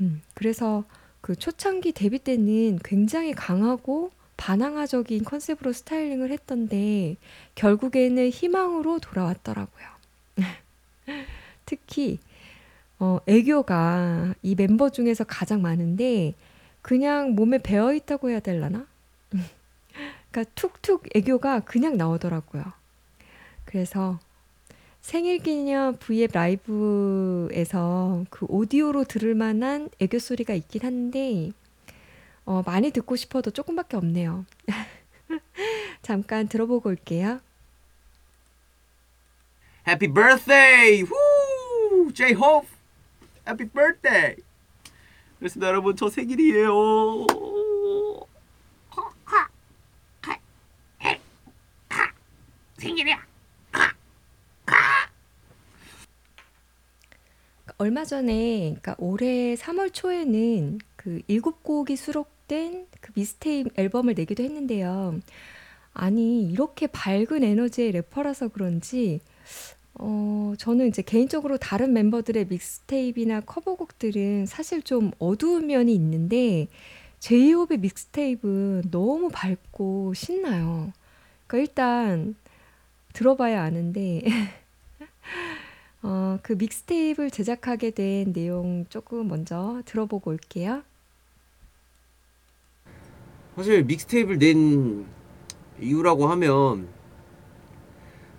음, 0.00 0.22
그래서 0.34 0.84
그 1.20 1.36
초창기 1.36 1.92
데뷔 1.92 2.18
때는 2.18 2.78
굉장히 2.84 3.32
강하고 3.32 4.10
반항아적인 4.36 5.24
컨셉으로 5.24 5.72
스타일링을 5.72 6.30
했던데 6.30 7.16
결국에는 7.54 8.28
희망으로 8.28 8.98
돌아왔더라고요. 8.98 9.86
특히 11.66 12.18
어, 12.98 13.18
애교가 13.26 14.34
이 14.42 14.54
멤버 14.54 14.90
중에서 14.90 15.24
가장 15.24 15.62
많은데 15.62 16.34
그냥 16.82 17.34
몸에 17.34 17.58
배어 17.58 17.94
있다고 17.94 18.30
해야 18.30 18.40
될라나? 18.40 18.86
그러니까 20.30 20.52
툭툭 20.54 21.04
애교가 21.14 21.60
그냥 21.60 21.96
나오더라고요. 21.96 22.64
그래서 23.64 24.18
생일 25.04 25.38
기념 25.40 25.98
V앱 25.98 26.32
라이브에서 26.32 28.24
그 28.30 28.46
오디오로 28.48 29.04
들을 29.04 29.34
만한 29.34 29.90
애교 30.00 30.18
소리가 30.18 30.54
있긴 30.54 30.82
한데 30.82 31.52
어, 32.46 32.62
많이 32.64 32.90
듣고 32.90 33.14
싶어도 33.14 33.50
조금밖에 33.50 33.98
없네요. 33.98 34.46
잠깐 36.00 36.48
들어보고 36.48 36.88
올게요. 36.88 37.40
Happy 39.86 40.10
birthday! 40.10 41.02
후! 41.02 42.10
J-Hope! 42.14 42.68
Happy 43.46 43.68
birthday! 43.68 44.36
그렇습니다 45.38 45.68
여러분 45.68 45.96
저 45.96 46.08
생일이에요. 46.08 47.26
얼마 57.84 58.06
전에, 58.06 58.60
그러니까 58.80 58.94
올해 58.96 59.54
3월 59.56 59.92
초에는 59.92 60.78
그 60.96 61.20
일곱 61.26 61.62
곡이 61.62 61.96
수록된 61.96 62.86
그 63.02 63.12
미스테이프 63.14 63.68
앨범을 63.76 64.14
내기도 64.14 64.42
했는데요. 64.42 65.20
아니, 65.92 66.44
이렇게 66.50 66.86
밝은 66.86 67.44
에너지의 67.44 67.92
래퍼라서 67.92 68.48
그런지, 68.48 69.20
어, 69.98 70.54
저는 70.56 70.88
이제 70.88 71.02
개인적으로 71.02 71.58
다른 71.58 71.92
멤버들의 71.92 72.46
믹스테이프나 72.46 73.42
커버곡들은 73.42 74.46
사실 74.46 74.80
좀 74.80 75.10
어두운 75.18 75.66
면이 75.66 75.94
있는데, 75.94 76.68
제이홉의 77.18 77.78
믹스테이프는 77.80 78.84
너무 78.92 79.28
밝고 79.30 80.14
신나요. 80.14 80.90
그러니까 81.46 81.58
일단 81.58 82.34
들어봐야 83.12 83.62
아는데, 83.62 84.22
어, 86.06 86.38
그 86.42 86.52
믹스테이프를 86.52 87.30
제작하게 87.30 87.90
된 87.92 88.34
내용 88.34 88.84
조금 88.90 89.26
먼저 89.26 89.80
들어보고 89.86 90.32
올게요. 90.32 90.82
사실 93.56 93.82
믹스테이프를 93.84 94.38
낸 94.38 95.06
이유라고 95.80 96.26
하면 96.26 96.88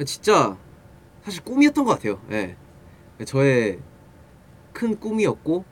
진짜 0.05 0.60
사실 1.24 1.43
꿈이었던 1.43 1.86
것 1.86 1.93
같아요. 1.93 2.22
예. 2.29 2.55
저의 3.25 3.79
큰 4.72 5.00
꿈이었고 5.00 5.65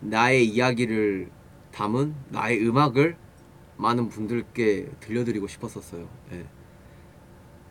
나의 0.00 0.46
이야기를 0.46 1.30
담은 1.72 2.14
나의 2.28 2.62
음악을 2.68 3.16
많은 3.78 4.10
분들께 4.10 4.90
들려드리고 5.00 5.46
싶었었어요. 5.46 6.06
예. 6.32 6.44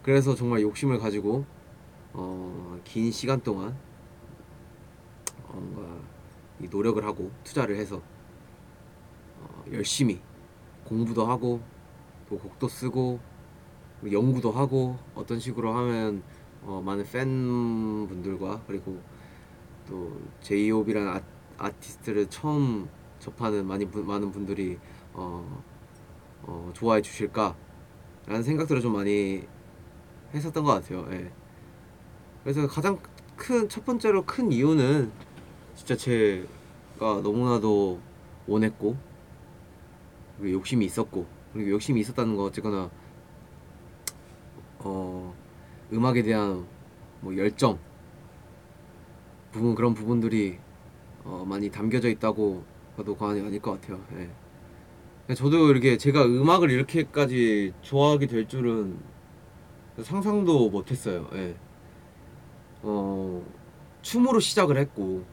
그래서 0.02 0.34
정말 0.34 0.62
욕심을 0.62 0.98
가지고 0.98 1.46
어, 2.14 2.80
긴 2.84 3.12
시간 3.12 3.42
동안 3.42 3.76
어, 5.48 5.54
뭔가 5.54 6.00
이 6.60 6.68
노력을 6.68 7.04
하고 7.04 7.32
투자를 7.44 7.76
해서 7.78 8.02
어, 9.40 9.64
열심히 9.72 10.22
공부도 10.86 11.26
하고 11.26 11.62
또 12.30 12.38
곡도 12.38 12.68
쓰고 12.68 13.20
그리고 14.00 14.18
연구도 14.18 14.52
하고 14.52 14.98
어떤 15.16 15.40
식으로 15.40 15.74
하면 15.74 16.24
어, 16.64 16.82
많은 16.86 17.04
팬분들과 17.06 18.62
그리고 18.68 19.02
또 19.88 20.20
제이홉이라는 20.42 21.08
아, 21.10 21.22
아티스트를 21.58 22.30
처음 22.30 22.90
접하는 23.20 23.66
많이 23.66 23.86
분- 23.86 24.06
많은 24.06 24.32
분들이 24.32 24.78
어, 25.14 25.64
어, 26.44 26.72
좋아해 26.74 27.02
주실까라는 27.02 28.44
생각들을 28.44 28.82
좀 28.82 28.94
많이 28.94 29.48
했었던 30.34 30.64
것 30.64 30.74
같아요. 30.74 31.08
예. 31.12 31.32
그래서 32.44 32.68
가장 32.68 32.98
큰 33.36 33.68
첫 33.68 33.86
번째로 33.86 34.26
큰 34.26 34.52
이유는 34.52 35.12
진짜 35.76 35.96
제가 35.98 37.22
너무나도 37.24 38.00
원했고 38.48 38.96
그리고 40.40 40.54
욕심이 40.58 40.86
있었고 40.86 41.26
그리고 41.54 41.72
욕심이 41.72 42.00
있었다는 42.02 42.36
거 42.36 42.44
어쨌거나 42.44 42.90
어 44.80 45.34
음악에 45.92 46.24
대한 46.24 46.66
뭐 47.22 47.36
열정 47.38 47.80
부분 49.52 49.76
그런 49.76 49.94
부분들이 49.94 50.58
어 51.24 51.46
많이 51.48 51.70
담겨져 51.70 52.10
있다고 52.10 52.64
봐도 52.98 53.16
과언이 53.16 53.42
아닐 53.42 53.62
것 53.62 53.80
같아요. 53.80 54.04
예. 54.14 54.30
근데 55.26 55.36
저도 55.36 55.70
이렇게 55.72 55.98
제가 55.98 56.26
음악을 56.26 56.70
이렇게까지 56.70 57.74
좋아하게 57.82 58.28
될 58.28 58.48
줄은 58.48 58.98
상상도 60.02 60.70
못했어요. 60.70 61.30
예. 61.34 61.56
어 62.84 63.42
춤으로 64.02 64.40
시작을 64.40 64.78
했고 64.78 65.24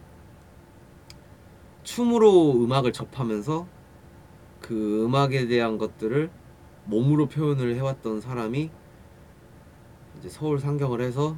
춤으로 1.83 2.65
음악을 2.65 2.93
접하면서 2.93 3.67
그 4.61 5.05
음악에 5.05 5.49
대한 5.49 5.77
것들을 5.77 6.31
몸으로 6.85 7.27
표현을 7.27 7.75
해왔던 7.75 8.21
사람이 8.21 8.71
이제 10.19 10.29
서울 10.29 10.61
상경을 10.61 11.01
해서 11.01 11.37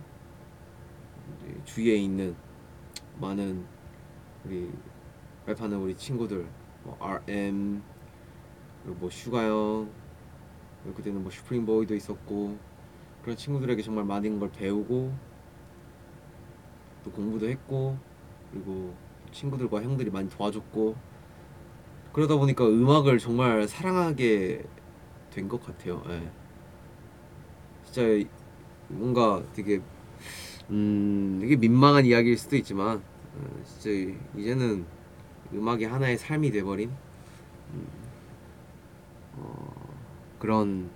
주위에 1.64 1.94
있는 1.96 2.36
많은 3.18 3.64
우리 4.44 4.70
랩하는 5.46 5.82
우리 5.82 5.96
친구들 5.96 6.46
뭐 6.82 6.96
RM 7.00 7.82
그리고 8.82 8.98
뭐 8.98 9.10
슈가형 9.10 9.90
그때는 10.94 11.22
뭐 11.22 11.30
슈프림보이도 11.30 11.94
있었고 11.94 12.58
그런 13.22 13.36
친구들에게 13.36 13.80
정말 13.82 14.04
많은 14.04 14.38
걸 14.40 14.50
배우고 14.50 15.31
또 17.04 17.10
공부도 17.10 17.48
했고 17.48 17.98
그리고 18.52 18.94
친구들과 19.32 19.82
형들이 19.82 20.10
많이 20.10 20.28
도와줬고 20.28 20.96
그러다 22.12 22.36
보니까 22.36 22.66
음악을 22.66 23.18
정말 23.18 23.66
사랑하게 23.68 24.64
된 25.30 25.48
것 25.48 25.64
같아요. 25.64 26.02
예. 26.08 26.30
진짜 27.84 28.28
뭔가 28.88 29.42
되게 29.54 29.80
음 30.70 31.40
이게 31.44 31.56
민망한 31.56 32.06
이야기일 32.06 32.38
수도 32.38 32.56
있지만 32.56 32.98
어, 33.36 33.62
진짜 33.64 33.90
이제는 34.36 34.86
음악이 35.54 35.84
하나의 35.84 36.18
삶이 36.18 36.50
돼버린 36.52 36.90
음, 37.74 37.86
어, 39.36 39.74
그런 40.38 40.90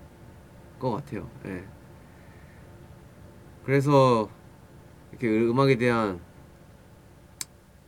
것 0.78 0.90
같아요. 0.92 1.30
예. 1.46 1.64
그래서 3.64 4.28
이렇게 5.18 5.29
음악에 5.29 5.79
대한 5.79 6.20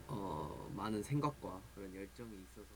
어, 0.07 0.71
많은 0.75 1.03
생각과 1.03 1.61
그런 1.75 1.95
열정이 1.95 2.31
있어서 2.45 2.69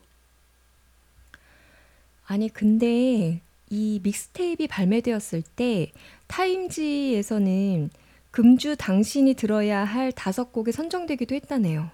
아니, 2.27 2.49
근데 2.49 3.41
이 3.71 4.01
믹스테이프가 4.03 4.75
발매되었을 4.75 5.43
때 5.57 5.93
타임지에서는 6.29 7.91
금주 8.31 8.77
당신이 8.77 9.35
들어야 9.35 9.85
할 9.85 10.13
다섯 10.13 10.53
곡에 10.53 10.73
선정되기도 10.73 11.35
했다네요. 11.35 11.91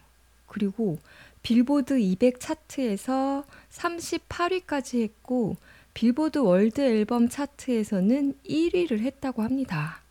그리고 0.47 0.99
빌보드 1.43 1.99
200 1.99 2.41
차트에서 2.41 3.45
38위까지 3.71 5.03
했고 5.03 5.57
빌보드 5.95 6.39
월드 6.39 6.81
앨범 6.81 7.29
차트에서는 7.29 8.35
1위를 8.45 9.01
했다고 9.01 9.43
합니다. 9.43 10.03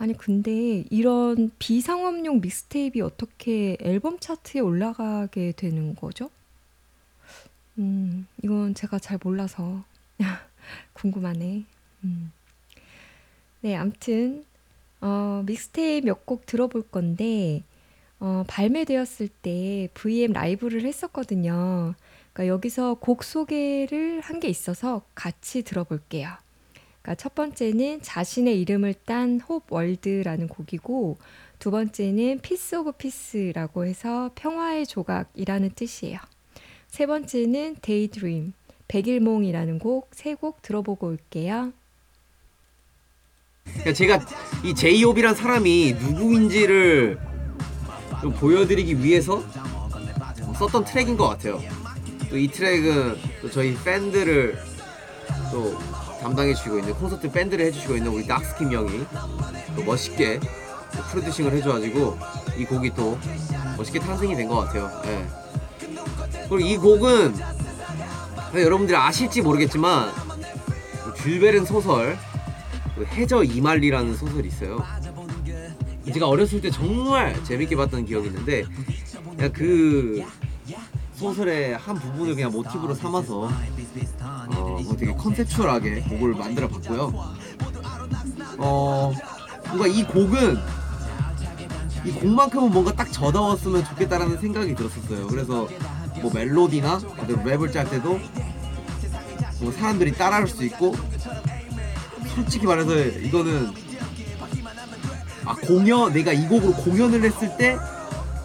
아니 0.00 0.14
근데 0.16 0.84
이런 0.90 1.50
비상업용 1.58 2.40
mixtape가 2.40 3.04
어떻게 3.06 3.76
앨범 3.80 4.18
차트에 4.18 4.60
올라가게 4.60 5.52
되는 5.52 5.94
거죠? 5.94 6.30
음, 7.78 8.26
이건 8.42 8.74
제가 8.74 8.98
잘 8.98 9.18
몰라서 9.22 9.84
궁금하네. 10.94 11.64
음. 12.04 12.32
네, 13.62 13.76
암튼 13.76 14.44
어, 15.00 15.42
믹스테이프 15.46 16.06
몇 16.06 16.24
곡 16.26 16.46
들어볼 16.46 16.82
건데 16.90 17.64
어, 18.20 18.44
발매되었을 18.48 19.28
때 19.42 19.88
V앱 19.94 20.32
라이브를 20.32 20.84
했었거든요. 20.86 21.94
그러니까 22.32 22.46
여기서 22.48 22.94
곡 22.94 23.24
소개를 23.24 24.20
한 24.22 24.40
게 24.40 24.48
있어서 24.48 25.02
같이 25.14 25.62
들어볼게요. 25.62 26.30
그러니까 27.02 27.14
첫 27.22 27.34
번째는 27.34 28.02
자신의 28.02 28.60
이름을 28.60 28.94
딴 29.06 29.40
Hope 29.48 29.64
World라는 29.72 30.48
곡이고 30.48 31.16
두 31.58 31.70
번째는 31.70 32.40
Piece 32.42 32.76
of 32.76 32.92
Peace라고 32.92 33.84
해서 33.86 34.30
평화의 34.34 34.86
조각이라는 34.86 35.70
뜻이에요. 35.74 36.18
세 36.88 37.06
번째는 37.06 37.76
Daydream, 37.82 38.52
백일몽이라는 38.88 39.78
곡 39.78 40.10
세 40.14 40.34
곡 40.34 40.62
들어보고 40.62 41.06
올게요. 41.08 41.72
그러니까 43.64 43.92
제가 43.92 44.20
이 44.64 44.74
제이홉이란 44.74 45.34
사람이 45.34 45.94
누구인지를 45.94 47.18
좀 48.20 48.32
보여드리기 48.34 49.02
위해서 49.02 49.42
썼던 50.58 50.84
트랙인 50.84 51.16
것 51.16 51.28
같아요. 51.28 51.60
또 52.28 52.36
이 52.36 52.46
트랙은 52.48 53.16
또 53.42 53.50
저희 53.50 53.74
팬들을 53.84 54.56
또 55.52 55.76
담당해 56.20 56.54
주시고 56.54 56.78
있는 56.78 56.94
콘서트 56.94 57.30
밴드를 57.30 57.66
해주시고 57.66 57.96
있는 57.96 58.10
우리 58.12 58.26
닥스킴 58.26 58.72
형이 58.72 59.06
또 59.76 59.82
멋있게 59.84 60.38
또 60.40 61.02
프로듀싱을 61.10 61.52
해줘가지고 61.52 62.18
이 62.58 62.64
곡이 62.64 62.92
또 62.94 63.18
멋있게 63.76 64.00
탄생이 64.00 64.36
된 64.36 64.48
것 64.48 64.56
같아요. 64.56 64.90
예. 65.06 65.26
그리고 66.48 66.58
이 66.60 66.76
곡은 66.76 67.34
여러분들이 68.54 68.96
아실지 68.96 69.42
모르겠지만 69.42 70.12
그 71.04 71.14
줄베른 71.22 71.64
소설 71.64 72.18
그 72.96 73.04
해저 73.06 73.42
이말리라는 73.42 74.16
소설이 74.16 74.48
있어요. 74.48 74.84
제가 76.12 76.26
어렸을 76.26 76.60
때 76.60 76.70
정말 76.70 77.42
재밌게 77.44 77.76
봤던 77.76 78.04
기억이 78.04 78.26
있는데 78.28 78.64
그 79.52 80.22
소설의 81.20 81.76
한 81.76 81.96
부분을 81.96 82.34
그냥 82.34 82.50
모티브로 82.50 82.94
삼아서 82.94 83.50
어, 84.22 84.80
뭐 84.82 84.96
되게 84.96 85.12
컨셉추얼하게 85.12 86.00
곡을 86.00 86.34
만들어 86.34 86.66
봤고요. 86.66 87.12
어, 88.56 89.12
뭔가 89.66 89.86
이 89.86 90.02
곡은 90.02 90.58
이 92.06 92.12
곡만큼은 92.12 92.72
뭔가 92.72 92.94
딱 92.94 93.12
저다웠으면 93.12 93.84
좋겠다라는 93.84 94.38
생각이 94.38 94.74
들었었어요. 94.74 95.26
그래서 95.26 95.68
뭐 96.22 96.32
멜로디나 96.32 96.98
다들 96.98 97.36
랩을 97.36 97.70
짤 97.70 97.88
때도 97.90 98.18
뭐 99.60 99.72
사람들이 99.72 100.12
따라할 100.12 100.48
수 100.48 100.64
있고 100.64 100.94
솔직히 102.34 102.64
말해서 102.64 102.96
이거는 102.96 103.74
아 105.44 105.54
공연 105.56 106.14
내가 106.14 106.32
이 106.32 106.48
곡으로 106.48 106.72
공연을 106.72 107.22
했을 107.24 107.54
때 107.58 107.76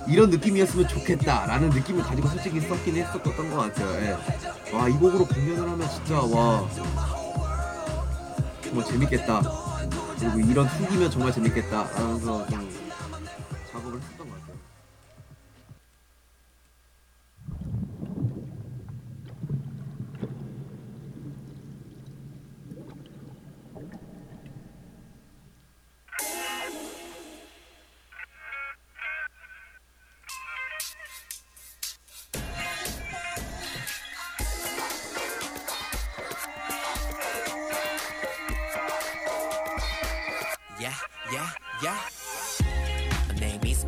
이런 0.08 0.30
느낌이었으면 0.30 0.88
좋겠다라는 0.88 1.70
느낌을 1.70 2.04
가지고 2.04 2.28
솔직히 2.30 2.62
썼긴 2.62 2.96
했었던 2.98 3.50
것 3.50 3.56
같아요. 3.56 3.90
예. 4.04 4.76
와이 4.76 4.92
곡으로 4.94 5.26
공연을 5.26 5.70
하면 5.70 5.90
진짜 5.90 6.22
와 6.22 6.68
정말 8.64 8.86
재밌겠다. 8.86 9.42
그리고 10.20 10.40
이런 10.40 10.68
후기면 10.68 11.12
정말 11.12 11.34
재밌겠다. 11.34 11.86
하면서 11.94 12.46
좀 12.48 12.70
작업을 13.72 14.00
했었던 14.00 14.30
것 14.30 14.34
같아요. 14.36 14.45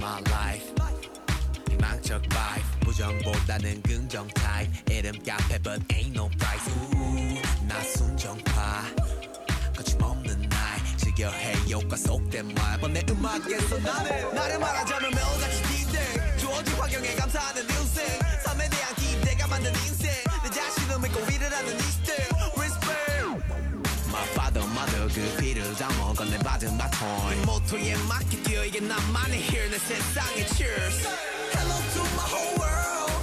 My 0.08 0.22
life. 0.32 0.74
희망적 1.70 2.22
vibe. 2.30 2.80
부정보다는 2.82 3.82
긍정 3.82 4.28
type. 4.30 4.72
이름 4.89 5.12
카페 5.24 5.60
but 5.60 5.82
ain't 5.89 6.13
no 6.15 6.30
price. 6.39 6.72
우, 6.93 7.67
나 7.67 7.82
순정파. 7.84 8.84
거침없는 9.76 10.48
날. 10.48 10.58
즐겨해 10.98 11.56
효과 11.72 11.98
속된 11.98 12.54
말. 12.56 12.80
번내 12.80 13.02
음악에서 13.10 13.78
나는 13.80 14.34
나를 14.34 14.60
말하자면 14.60 15.12
매일같이 15.12 15.62
기대. 15.63 16.38
주어진 16.38 16.74
환경에 16.76 17.13
감사하는 17.15 17.63
인생. 17.63 18.27
그 25.78 25.86
피를 25.86 25.90
담아 25.94 26.13
건네 26.13 26.38
받은 26.40 26.78
바톤 26.78 27.46
모토에 27.46 27.96
맞게 28.10 28.42
뛰어 28.42 28.66
이게 28.66 28.80
나만의 28.80 29.40
here 29.42 29.70
내 29.70 29.78
세상의 29.78 30.48
cheers 30.50 31.08
Hello 31.54 31.78
to 31.94 32.02
my 32.13 32.26
whole 32.26 32.58
world 32.58 33.13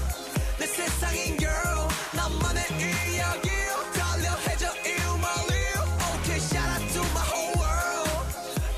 내 0.59 0.67
세상인 0.67 1.37
girl 1.37 1.88
나만의 2.14 2.64
이야기 2.79 3.51
달려 3.99 4.37
해줘 4.47 4.73
일말이 4.85 5.55
Okay 6.14 6.38
shout 6.38 6.71
out 6.71 6.93
to 6.93 7.03
my 7.11 7.27
whole 7.27 7.55
world 7.59 8.23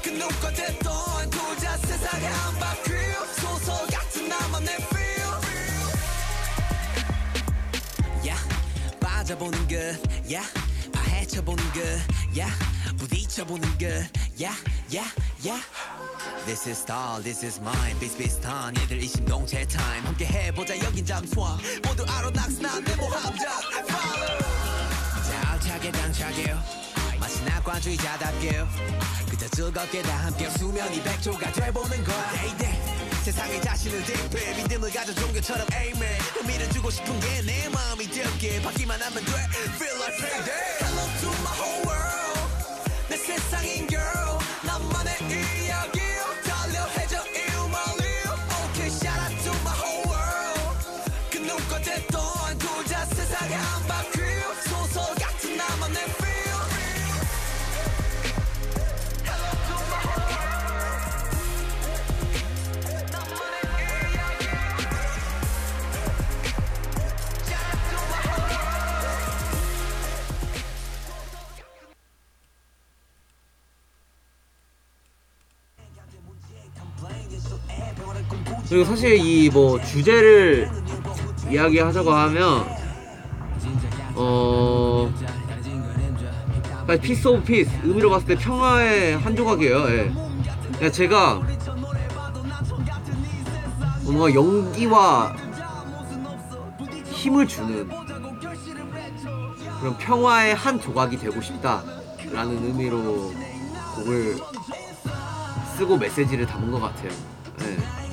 그 0.02 0.08
누가 0.10 0.50
됐던 0.50 1.30
도자 1.30 1.76
세상의 1.76 2.26
한 2.28 2.58
바퀴 2.58 2.90
소설 3.40 3.86
같은 3.88 4.28
나만의 4.28 4.74
feel 4.74 5.36
yeah. 8.24 8.40
빠져보는 9.00 9.68
것 9.68 9.76
yeah. 10.26 10.48
파헤쳐보는 10.92 11.62
것 11.72 11.82
yeah. 12.34 12.75
부딪혀보는 13.08 13.78
것 13.78 13.86
yeah. 14.38 14.54
Yeah. 14.90 15.06
Yeah. 15.42 15.60
This 16.44 16.66
is 16.66 16.78
star, 16.78 17.20
this 17.22 17.44
is 17.44 17.60
mine 17.60 17.98
비슷비슷한 18.00 18.76
얘들 18.76 19.02
이 19.02 19.06
심동체 19.08 19.64
time. 19.66 20.06
함께 20.06 20.26
해보자 20.26 20.76
여긴 20.80 21.04
잠수함. 21.06 21.58
모두 21.86 22.04
알아 22.08 22.30
낙스 22.30 22.60
난 22.60 22.82
내 22.84 22.94
모함자 22.96 23.60
Follow. 23.86 24.38
자 25.26 25.52
알차게 25.52 25.92
당차게 25.92 26.54
마치 27.20 27.42
낙관주의자답게 27.44 28.64
그저 29.30 29.48
즐겁게 29.48 30.02
다 30.02 30.16
함께 30.26 30.50
수면이 30.50 31.02
백조가 31.02 31.52
돼보는 31.52 32.04
거야. 32.04 32.32
Day 32.32 32.56
day 32.58 32.96
세상에 33.24 33.60
자신을 33.60 34.04
대표해. 34.04 34.54
믿음을 34.62 34.90
가져 34.92 35.14
종교처럼 35.14 35.66
amen 35.72 36.20
의미를 36.40 36.70
주고 36.70 36.90
싶은 36.90 37.18
게 37.20 37.42
내 37.42 37.68
마음이 37.68 38.08
되게. 38.10 38.60
받기만 38.62 39.00
하면 39.02 39.24
돼. 39.24 39.32
Feel 39.78 39.96
like 39.98 40.18
payday 40.18 40.85
내 43.08 43.16
세상인 43.16 43.86
girl 43.88 44.38
나만의 44.64 45.14
이야기 45.64 45.95
그리고 78.68 78.84
사실 78.84 79.16
이 79.16 79.48
뭐 79.50 79.80
주제를 79.80 80.68
이야기하자고 81.50 82.12
하면 82.12 82.66
어 84.14 85.12
Piece 87.00 87.28
of 87.28 87.42
Peace 87.44 87.70
의미로 87.84 88.10
봤을 88.10 88.26
때 88.26 88.34
평화의 88.36 89.18
한 89.18 89.36
조각이에요. 89.36 89.88
예. 89.90 90.12
그냥 90.78 90.92
제가 90.92 91.42
뭔가 94.02 94.34
용기와 94.34 95.34
힘을 97.06 97.46
주는 97.46 97.88
그런 99.80 99.96
평화의 99.98 100.54
한 100.54 100.80
조각이 100.80 101.16
되고 101.18 101.40
싶다라는 101.40 102.64
의미로 102.64 103.32
곡을 103.96 104.36
쓰고 105.76 105.96
메시지를 105.96 106.46
담은 106.46 106.70
것 106.70 106.80
같아요. 106.80 107.10
예. 107.62 108.05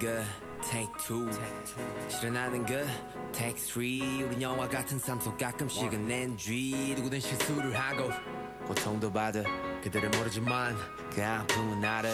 것 0.00 0.24
take 0.70 0.90
two 1.06 1.28
실현하는 2.08 2.64
것 2.66 2.86
take 3.32 3.56
three 3.56 4.22
우린 4.22 4.40
영화 4.42 4.66
같은 4.68 4.98
삶 4.98 5.20
속 5.20 5.36
가끔씩은 5.38 6.10
NG 6.10 6.94
누구든 6.96 7.20
실수를 7.20 7.78
하고 7.78 8.10
고통도 8.66 9.12
받아 9.12 9.42
그들을 9.82 10.08
모르지만 10.10 10.76
그 11.14 11.22
아픔은 11.24 11.80
나를 11.80 12.10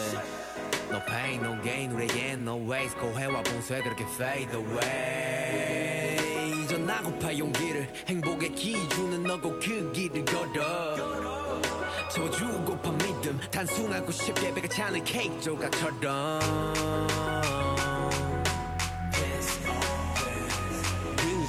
No 0.89 1.01
pain 1.05 1.43
no 1.43 1.61
gain. 1.63 1.91
우리에겐 1.91 2.47
no 2.47 2.55
ways 2.71 2.95
고해와 2.95 3.43
봉쇄 3.43 3.81
그렇게 3.81 4.05
fade 4.05 4.57
away. 4.57 6.17
전하고파 6.69 7.37
용기를 7.37 7.93
행복의 8.07 8.55
기준은 8.55 9.23
너고 9.23 9.51
그 9.59 9.91
길을 9.91 10.23
걸어. 10.23 11.59
채워주고파 12.09 12.91
믿음. 12.93 13.37
단순하고 13.51 14.11
쉽게 14.13 14.53
배가 14.53 14.67
차는 14.69 15.03
케이크 15.03 15.37
조각처럼 15.41 16.39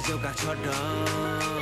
त्यो 0.09 0.17
दो 0.65 1.58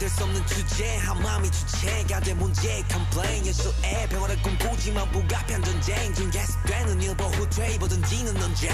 감자밖에 0.00 0.06
될수 0.06 0.24
없는 0.24 0.46
주제 0.46 0.96
한 0.96 1.22
마음이 1.22 1.50
주체가 1.50 2.20
된 2.20 2.38
문제. 2.38 2.82
Complain 2.88 3.46
연수에 3.46 4.08
병원을 4.08 4.42
꿈꾸지만 4.42 5.10
불가피한 5.12 5.62
전쟁 5.62 6.14
중 6.14 6.30
계속되는 6.30 7.02
일보 7.02 7.24
후퇴 7.24 7.74
입어던지는 7.74 8.42
언제 8.42 8.70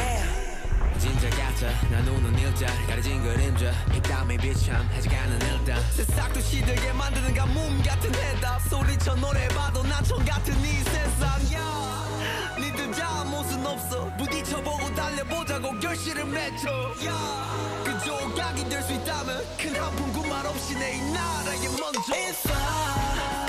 진짜 0.98 1.28
가짜 1.28 1.68
난 1.90 2.08
우는 2.08 2.38
일자 2.38 2.66
가려진 2.86 3.22
그림자. 3.22 3.70
빗땀에 3.92 4.36
비참 4.38 4.88
해지가는 4.92 5.38
일단. 5.42 5.82
새싹도 5.92 6.40
시들게 6.40 6.92
만드는 6.92 7.34
가뭄 7.34 7.82
같은 7.82 8.14
해답. 8.14 8.60
소리쳐 8.70 9.14
노래봐도 9.16 9.82
난총 9.82 10.24
같은 10.24 10.45
달려보자고 15.26 15.78
결실을 15.80 16.24
맺어 16.26 16.94
그 17.84 18.04
조각이 18.04 18.68
될 18.68 18.82
수 18.82 18.92
있다면 18.92 19.42
큰 19.58 19.74
한푼말 19.74 20.46
없이 20.46 20.74
내이 20.74 21.00
나라에 21.12 21.58
먼저. 21.68 22.14
If 22.14 22.48
I 22.52 23.46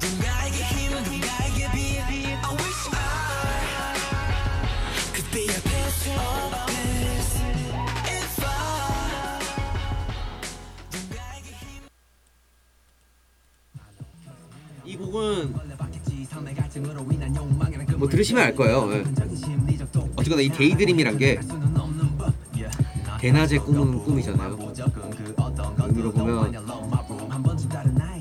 누군가에게 0.00 0.56
힘 0.64 0.90
누군가에게 0.92 1.70
빛 1.72 2.00
I 2.00 2.56
wish 2.56 2.88
I 2.92 2.96
could 5.14 5.30
be 5.32 5.42
a 5.44 5.60
piece 5.62 6.12
of 6.12 6.66
this 6.66 7.40
If 8.06 8.44
I 8.44 8.48
누군가에게 10.92 11.48
힘. 11.50 11.82
이 14.84 14.96
곡은 14.96 15.54
뭐 17.98 18.08
들으시면 18.08 18.42
알 18.44 18.54
거예요. 18.54 18.92
예. 18.92 19.04
어쨌거나 20.28 20.42
이 20.42 20.48
Daydream이란 20.50 21.16
게 21.16 21.40
대낮에 23.18 23.58
꾸는 23.58 24.04
꿈이잖아요. 24.04 24.58
의미로 25.78 26.12
보면 26.12 26.52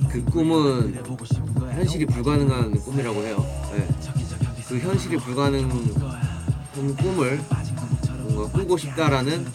그 0.09 0.23
꿈은 0.25 1.03
현실이 1.73 2.05
불가능한 2.05 2.79
꿈이라고 2.79 3.21
해요. 3.23 3.45
예. 3.75 3.87
그 4.67 4.79
현실이 4.79 5.17
불가능한 5.17 5.93
꿈을 6.97 7.41
뭔가 8.23 8.57
꾸고 8.57 8.77
싶다라는 8.77 9.45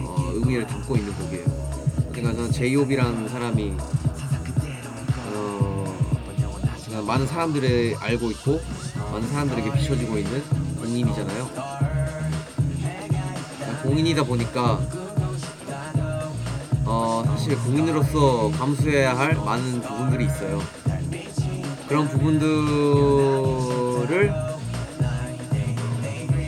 어, 0.00 0.30
의미를 0.34 0.66
담고 0.66 0.96
있는 0.96 1.12
곡이에요. 1.14 1.44
그러니까 2.12 2.34
저는 2.34 2.52
제이홉이라는 2.52 3.28
사람이 3.28 3.74
어, 5.34 5.94
많은 7.06 7.26
사람들이 7.26 7.96
알고 7.98 8.30
있고 8.32 8.60
많은 9.10 9.28
사람들에게 9.28 9.72
비춰지고 9.72 10.18
있는 10.18 10.67
공인이잖아요. 10.88 11.48
공인이다 13.82 14.24
보니까 14.24 14.80
어, 16.84 17.22
사실 17.26 17.56
공인으로서 17.58 18.50
감수해야 18.52 19.16
할 19.16 19.34
많은 19.34 19.82
부분들이 19.82 20.24
있어요. 20.24 20.62
그런 21.86 22.08
부분들을 22.08 22.48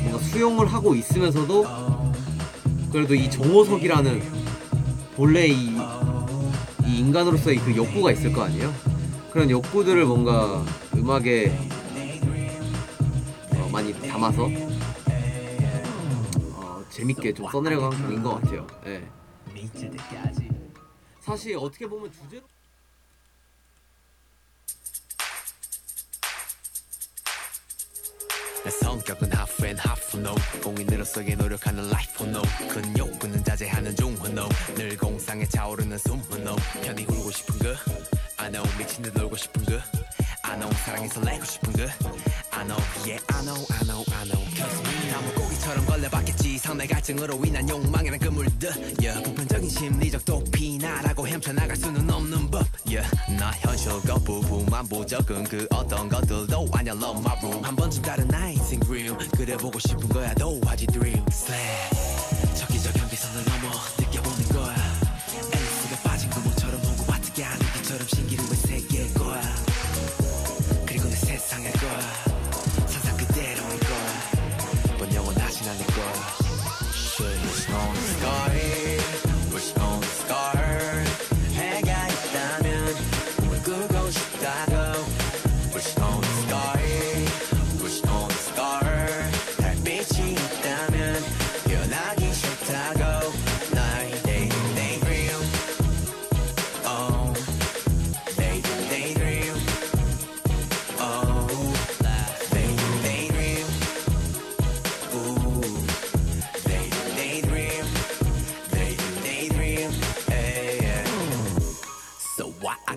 뭔가 0.03 0.19
수용을 0.19 0.67
하고 0.67 0.95
있으면서도 0.95 1.67
그래도 2.93 3.15
이 3.15 3.31
정호석이라는 3.31 4.23
본래 5.17 5.47
이, 5.47 5.77
이 6.87 6.99
인간으로서의 6.99 7.59
그 7.59 7.77
욕구가 7.77 8.13
있을 8.13 8.33
거 8.33 8.43
아니에요? 8.43 8.73
그런 9.33 9.51
욕구들을 9.51 10.07
뭔가 10.07 10.65
음악에 10.97 11.70
담아서. 14.21 14.49
어, 16.55 16.85
재밌게 16.91 17.33
좀 17.33 17.51
써내려간 17.51 17.91
곡인 18.03 18.23
것 18.23 18.35
같아요. 18.35 18.67
예. 18.87 19.09
사실 21.21 21.57
어떻게 21.57 21.87
보면 21.87 22.13
주제로 22.13 22.43
내 28.65 28.71
성격은 28.71 29.33
half 29.33 29.65
and 29.65 29.83
half 29.87 30.19
no. 30.19 30.35
공인으로서의 30.63 31.37
노력하는 31.37 31.87
life 31.87 32.27
no. 32.27 32.43
큰 32.69 32.99
욕구는 32.99 33.43
자제하는 33.43 33.97
중 33.97 34.15
no. 34.27 34.49
늘 34.75 34.97
공상에 34.99 35.47
차오르는 35.47 35.97
숨 35.97 36.23
no. 36.35 36.57
편히 36.83 37.05
울고 37.05 37.31
싶은 37.31 37.59
거 37.59 37.75
I 38.37 38.51
know 38.51 38.69
미친 38.77 39.03
듯 39.03 39.15
놀고 39.15 39.37
싶은 39.37 39.65
거 39.65 39.73
I 40.51 40.57
know 40.57 40.77
사랑에 40.85 41.07
설레고 41.07 41.45
싶은 41.45 41.73
거 41.75 41.83
I 42.51 42.65
know 42.67 42.83
yeah 43.07 43.23
I 43.29 43.43
know 43.45 43.55
I 43.71 43.83
know 43.87 44.03
I 44.11 44.25
know. 44.27 44.43
Cause 44.57 44.81
me 44.83 45.11
나무 45.11 45.33
고기처럼 45.35 45.87
걸려봤겠지. 45.87 46.59
상대 46.59 46.87
갈증으로 46.89 47.41
인한 47.45 47.69
욕망이란 47.69 48.19
그물들 48.19 48.71
yeah. 49.01 49.23
보편적인 49.23 49.71
심리적 49.71 50.25
도피 50.25 50.79
나라고 50.79 51.29
헤쳐나갈 51.29 51.77
수는 51.77 52.11
없는 52.11 52.51
법 52.51 52.67
yeah. 52.85 53.09
나 53.39 53.53
현실 53.61 53.93
거부분만 54.03 54.89
보적은 54.89 55.45
그 55.45 55.69
어떤 55.71 56.09
것들도 56.09 56.69
아냐 56.73 56.93
love 56.95 57.21
my 57.21 57.39
room. 57.39 57.65
한 57.65 57.77
번쯤 57.77 58.03
다른 58.03 58.29
인생 58.53 58.81
dream 58.81 59.17
그래 59.37 59.57
보고 59.57 59.79
싶은 59.79 60.09
거야 60.09 60.35
도화지 60.35 60.87
dream. 60.89 61.25
Slay 61.31 62.57
저기저 62.57 62.93
경계선을 62.93 63.45
넘 63.45 63.60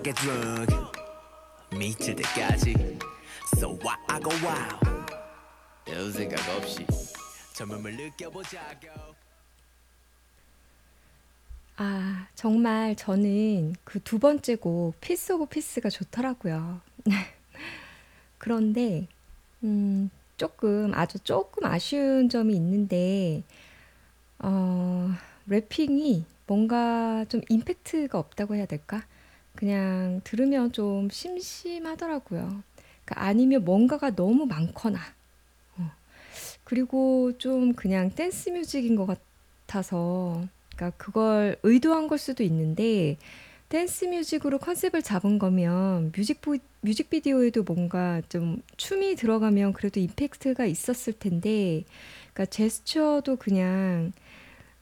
get 0.04 0.14
drunk 0.20 0.70
미칠 1.76 2.14
때까지. 2.14 2.74
So 3.56 3.78
why 3.82 3.96
I 4.08 4.20
go 4.20 4.30
wild. 4.44 5.12
별 5.86 6.12
생각 6.12 6.38
없이. 6.56 6.86
젊음을 7.54 7.96
느껴보자고. 7.96 8.88
아, 11.76 12.28
정말 12.34 12.94
저는 12.96 13.74
그 13.84 13.98
두 14.00 14.18
번째 14.18 14.56
곡 14.56 15.00
Piece 15.00 15.32
of 15.32 15.46
Peace가 15.46 15.88
좋더라고요. 15.88 16.80
그런데 18.38 19.08
음, 19.64 20.10
조금 20.36 20.92
아주 20.94 21.18
조금 21.20 21.64
아쉬운 21.64 22.28
점이 22.28 22.54
있는데 22.54 23.42
어, 24.38 25.10
rapping이 25.46 26.26
뭔가 26.46 27.24
좀 27.28 27.40
임팩트가 27.48 28.18
없다고 28.18 28.54
해야 28.54 28.66
될까? 28.66 29.02
그냥 29.56 30.20
들으면 30.24 30.72
좀 30.72 31.08
심심하더라고요. 31.10 32.62
그러니까 33.04 33.26
아니면 33.26 33.64
뭔가가 33.64 34.14
너무 34.14 34.46
많거나 34.46 34.98
어, 35.78 35.90
그리고 36.64 37.32
좀 37.38 37.74
그냥 37.74 38.10
댄스 38.10 38.50
뮤직인 38.50 38.96
것 38.96 39.06
같아서 39.66 40.42
그러니까 40.74 40.96
그걸 40.96 41.56
의도한 41.62 42.08
걸 42.08 42.18
수도 42.18 42.42
있는데 42.42 43.16
댄스 43.68 44.04
뮤직으로 44.06 44.58
컨셉을 44.58 45.02
잡은 45.02 45.38
거면 45.38 46.12
뮤직 46.14 46.40
보, 46.40 46.56
뮤직비디오에도 46.82 47.62
뭔가 47.62 48.22
좀 48.28 48.62
춤이 48.76 49.16
들어가면 49.16 49.72
그래도 49.72 50.00
임팩트가 50.00 50.66
있었을 50.66 51.14
텐데 51.14 51.84
그러니까 52.32 52.46
제스처도 52.46 53.36
그냥 53.36 54.12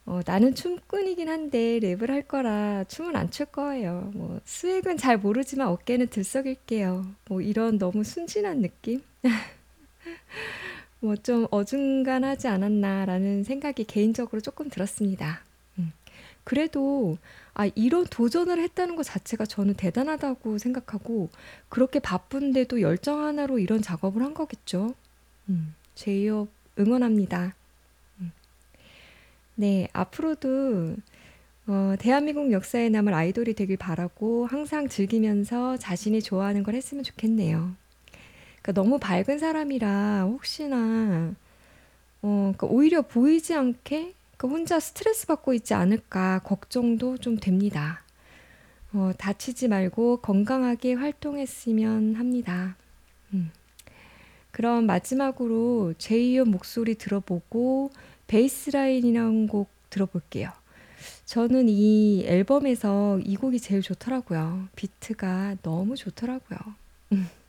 어, 0.05 0.19
나는 0.25 0.53
춤꾼이긴 0.53 1.29
한데 1.29 1.79
랩을 1.79 2.09
할 2.09 2.23
거라 2.23 2.83
춤은 2.85 3.15
안출 3.15 3.45
거예요. 3.47 4.11
뭐 4.13 4.39
스웩은 4.45 4.97
잘 4.97 5.17
모르지만 5.17 5.67
어깨는 5.69 6.07
들썩일게요. 6.07 7.05
뭐 7.29 7.41
이런 7.41 7.77
너무 7.77 8.03
순진한 8.03 8.61
느낌? 8.61 9.01
뭐 10.99 11.15
좀 11.17 11.47
어중간하지 11.51 12.47
않았나라는 12.47 13.43
생각이 13.43 13.83
개인적으로 13.85 14.41
조금 14.41 14.69
들었습니다. 14.69 15.41
음. 15.77 15.91
그래도 16.43 17.17
아 17.53 17.67
이런 17.75 18.05
도전을 18.05 18.59
했다는 18.61 18.95
것 18.95 19.03
자체가 19.03 19.45
저는 19.45 19.75
대단하다고 19.75 20.57
생각하고 20.57 21.29
그렇게 21.69 21.99
바쁜데도 21.99 22.81
열정 22.81 23.23
하나로 23.23 23.59
이런 23.59 23.81
작업을 23.81 24.21
한 24.21 24.33
거겠죠. 24.33 24.95
음. 25.49 25.75
제이홉 25.95 26.49
응원합니다. 26.79 27.53
네, 29.55 29.87
앞으로도 29.93 30.95
어, 31.67 31.95
대한민국 31.99 32.51
역사에 32.51 32.89
남을 32.89 33.13
아이돌이 33.13 33.53
되길 33.53 33.77
바라고 33.77 34.47
항상 34.47 34.89
즐기면서 34.89 35.77
자신이 35.77 36.21
좋아하는 36.21 36.63
걸 36.63 36.75
했으면 36.75 37.03
좋겠네요. 37.03 37.75
그러니까 38.61 38.71
너무 38.73 38.99
밝은 38.99 39.39
사람이라 39.39 40.23
혹시나 40.23 41.33
어, 42.21 42.51
그러니까 42.55 42.67
오히려 42.67 43.01
보이지 43.01 43.53
않게 43.53 44.13
그러니까 44.37 44.47
혼자 44.47 44.79
스트레스 44.79 45.27
받고 45.27 45.53
있지 45.53 45.73
않을까 45.73 46.39
걱정도 46.39 47.17
좀 47.17 47.37
됩니다. 47.37 48.01
어, 48.93 49.11
다치지 49.17 49.67
말고 49.67 50.17
건강하게 50.17 50.93
활동했으면 50.93 52.15
합니다. 52.15 52.75
음. 53.33 53.51
그럼 54.51 54.85
마지막으로 54.85 55.93
제이홉 55.97 56.47
목소리 56.47 56.95
들어보고 56.95 57.91
베이스라인이라는 58.27 59.47
곡 59.47 59.69
들어볼게요. 59.89 60.51
저는 61.25 61.67
이 61.69 62.23
앨범에서 62.25 63.19
이 63.19 63.35
곡이 63.35 63.59
제일 63.59 63.81
좋더라고요. 63.81 64.67
비트가 64.75 65.55
너무 65.61 65.95
좋더라고요. 65.95 66.59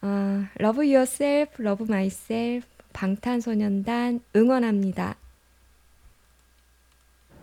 아, 0.00 0.48
Love 0.60 0.94
Yourself, 0.94 1.62
Love 1.62 1.86
Myself, 1.88 2.68
방탄소년단 2.92 4.20
응원합니다. 4.36 5.16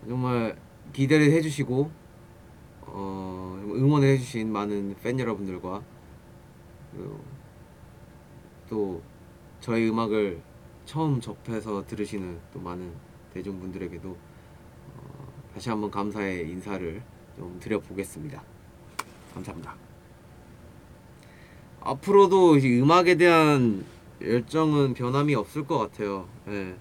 정말 0.07 0.57
기대를 0.93 1.31
해주시고 1.31 1.91
어, 2.81 3.61
응원을 3.65 4.07
해주신 4.09 4.51
많은 4.51 4.95
팬 5.01 5.19
여러분들과 5.19 5.83
또 8.69 9.01
저희 9.59 9.87
음악을 9.89 10.41
처음 10.91 11.21
접해서 11.21 11.85
들으시는 11.85 12.37
또 12.51 12.59
많은 12.59 12.91
대중분들에게도 13.33 14.09
어, 14.09 15.33
다시 15.53 15.69
한번 15.69 15.89
감사의 15.89 16.49
인사를 16.49 17.01
좀 17.37 17.57
드려보겠습니다. 17.61 18.43
감사합니다. 19.33 19.77
앞으로도 21.79 22.57
이 22.57 22.81
음악에 22.81 23.15
대한 23.15 23.85
열정은 24.19 24.93
변함이 24.93 25.33
없을 25.33 25.65
것 25.65 25.77
같아요. 25.77 26.27
예. 26.49 26.75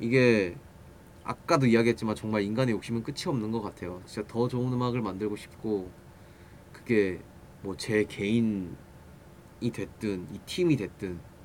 이게 0.00 0.56
아까도 1.22 1.66
이야기했지만 1.66 2.16
정말 2.16 2.42
인간의 2.42 2.74
욕심은 2.74 3.04
끝이 3.04 3.26
없는 3.26 3.52
것 3.52 3.62
같아요. 3.62 4.02
진짜 4.04 4.26
더 4.26 4.48
좋은 4.48 4.72
음악을 4.72 5.00
만들고 5.00 5.36
싶고 5.36 5.88
그게 6.72 7.20
뭐 7.62 7.76
제 7.76 8.02
개인이 8.02 8.74
됐든 9.72 10.26
이 10.34 10.38
팀이 10.44 10.76
됐든 10.76 11.35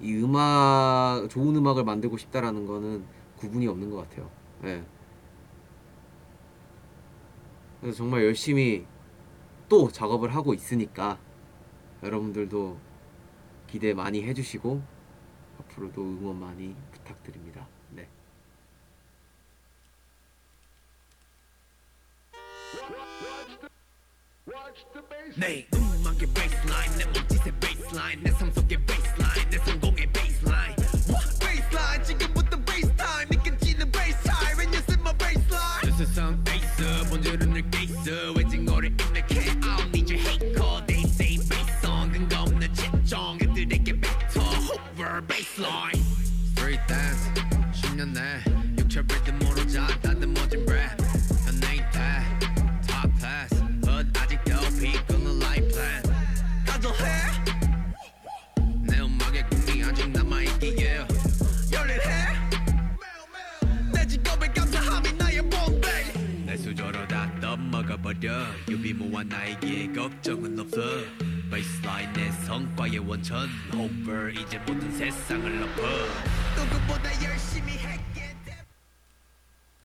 이 0.00 0.14
음악 0.16 1.26
좋은 1.30 1.56
음악을 1.56 1.84
만들고 1.84 2.16
싶다라는 2.16 2.66
거는 2.66 3.04
구분이 3.36 3.66
없는 3.66 3.90
것 3.90 4.08
같아요. 4.08 4.30
예. 4.64 4.84
그래서 7.80 7.98
정말 7.98 8.24
열심히 8.24 8.86
또 9.68 9.90
작업을 9.90 10.34
하고 10.34 10.54
있으니까 10.54 11.18
여러분들도 12.02 12.78
기대 13.66 13.94
많이 13.94 14.22
해주시고 14.22 14.82
앞으로도 15.60 16.02
응원 16.02 16.38
많이 16.38 16.74
부탁드립니다. 16.92 17.66
네. 17.90 18.08
내 25.37 25.65
음악의 25.73 26.27
baseline 26.33 26.97
내 26.97 27.05
몸짓의 27.05 27.53
baseline 27.61 28.21
내 28.21 28.31
삶 28.31 28.51
속의 28.51 28.77
baseline 28.85 29.49
내 29.49 29.57
성공의 29.59 30.07
baseline 30.11 30.75
baseline 31.39 32.03
지금부터 32.03 32.57
base 32.65 32.91
time 32.97 33.27
느껴지는 33.29 33.89
bass 33.91 34.17
time 34.23 34.57
when 34.57 34.73
you 34.73 34.81
see 34.83 34.99
my 34.99 35.13
baseline 35.17 35.81
저 35.85 35.91
세상 35.95 36.43
에이스 36.49 37.09
본질은 37.09 37.53
늘 37.53 37.69
게이스 37.71 38.33
외징어를 38.35 38.89
입력해 38.89 39.39
I 39.39 39.55
don't 39.55 39.87
need 39.95 40.11
your 40.11 40.19
hate 40.19 40.53
call 40.53 40.85
they 40.85 41.01
say 41.07 41.37
bass 41.47 41.71
song 41.79 42.11
근거 42.11 42.41
없는 42.41 42.73
채정 42.73 43.37
그들에게 43.37 44.01
뱉어 44.01 44.41
over 44.91 45.21
baseline 45.27 46.03
street 46.57 46.81
dance 46.87 47.44
원천 73.06 73.48
over 73.72 74.32
이제 74.32 74.58
모든 74.66 74.90
세상을 74.90 75.62
엎어. 75.62 75.82
누구보다 76.56 77.10
열심히 77.24 77.72
해 77.78 77.95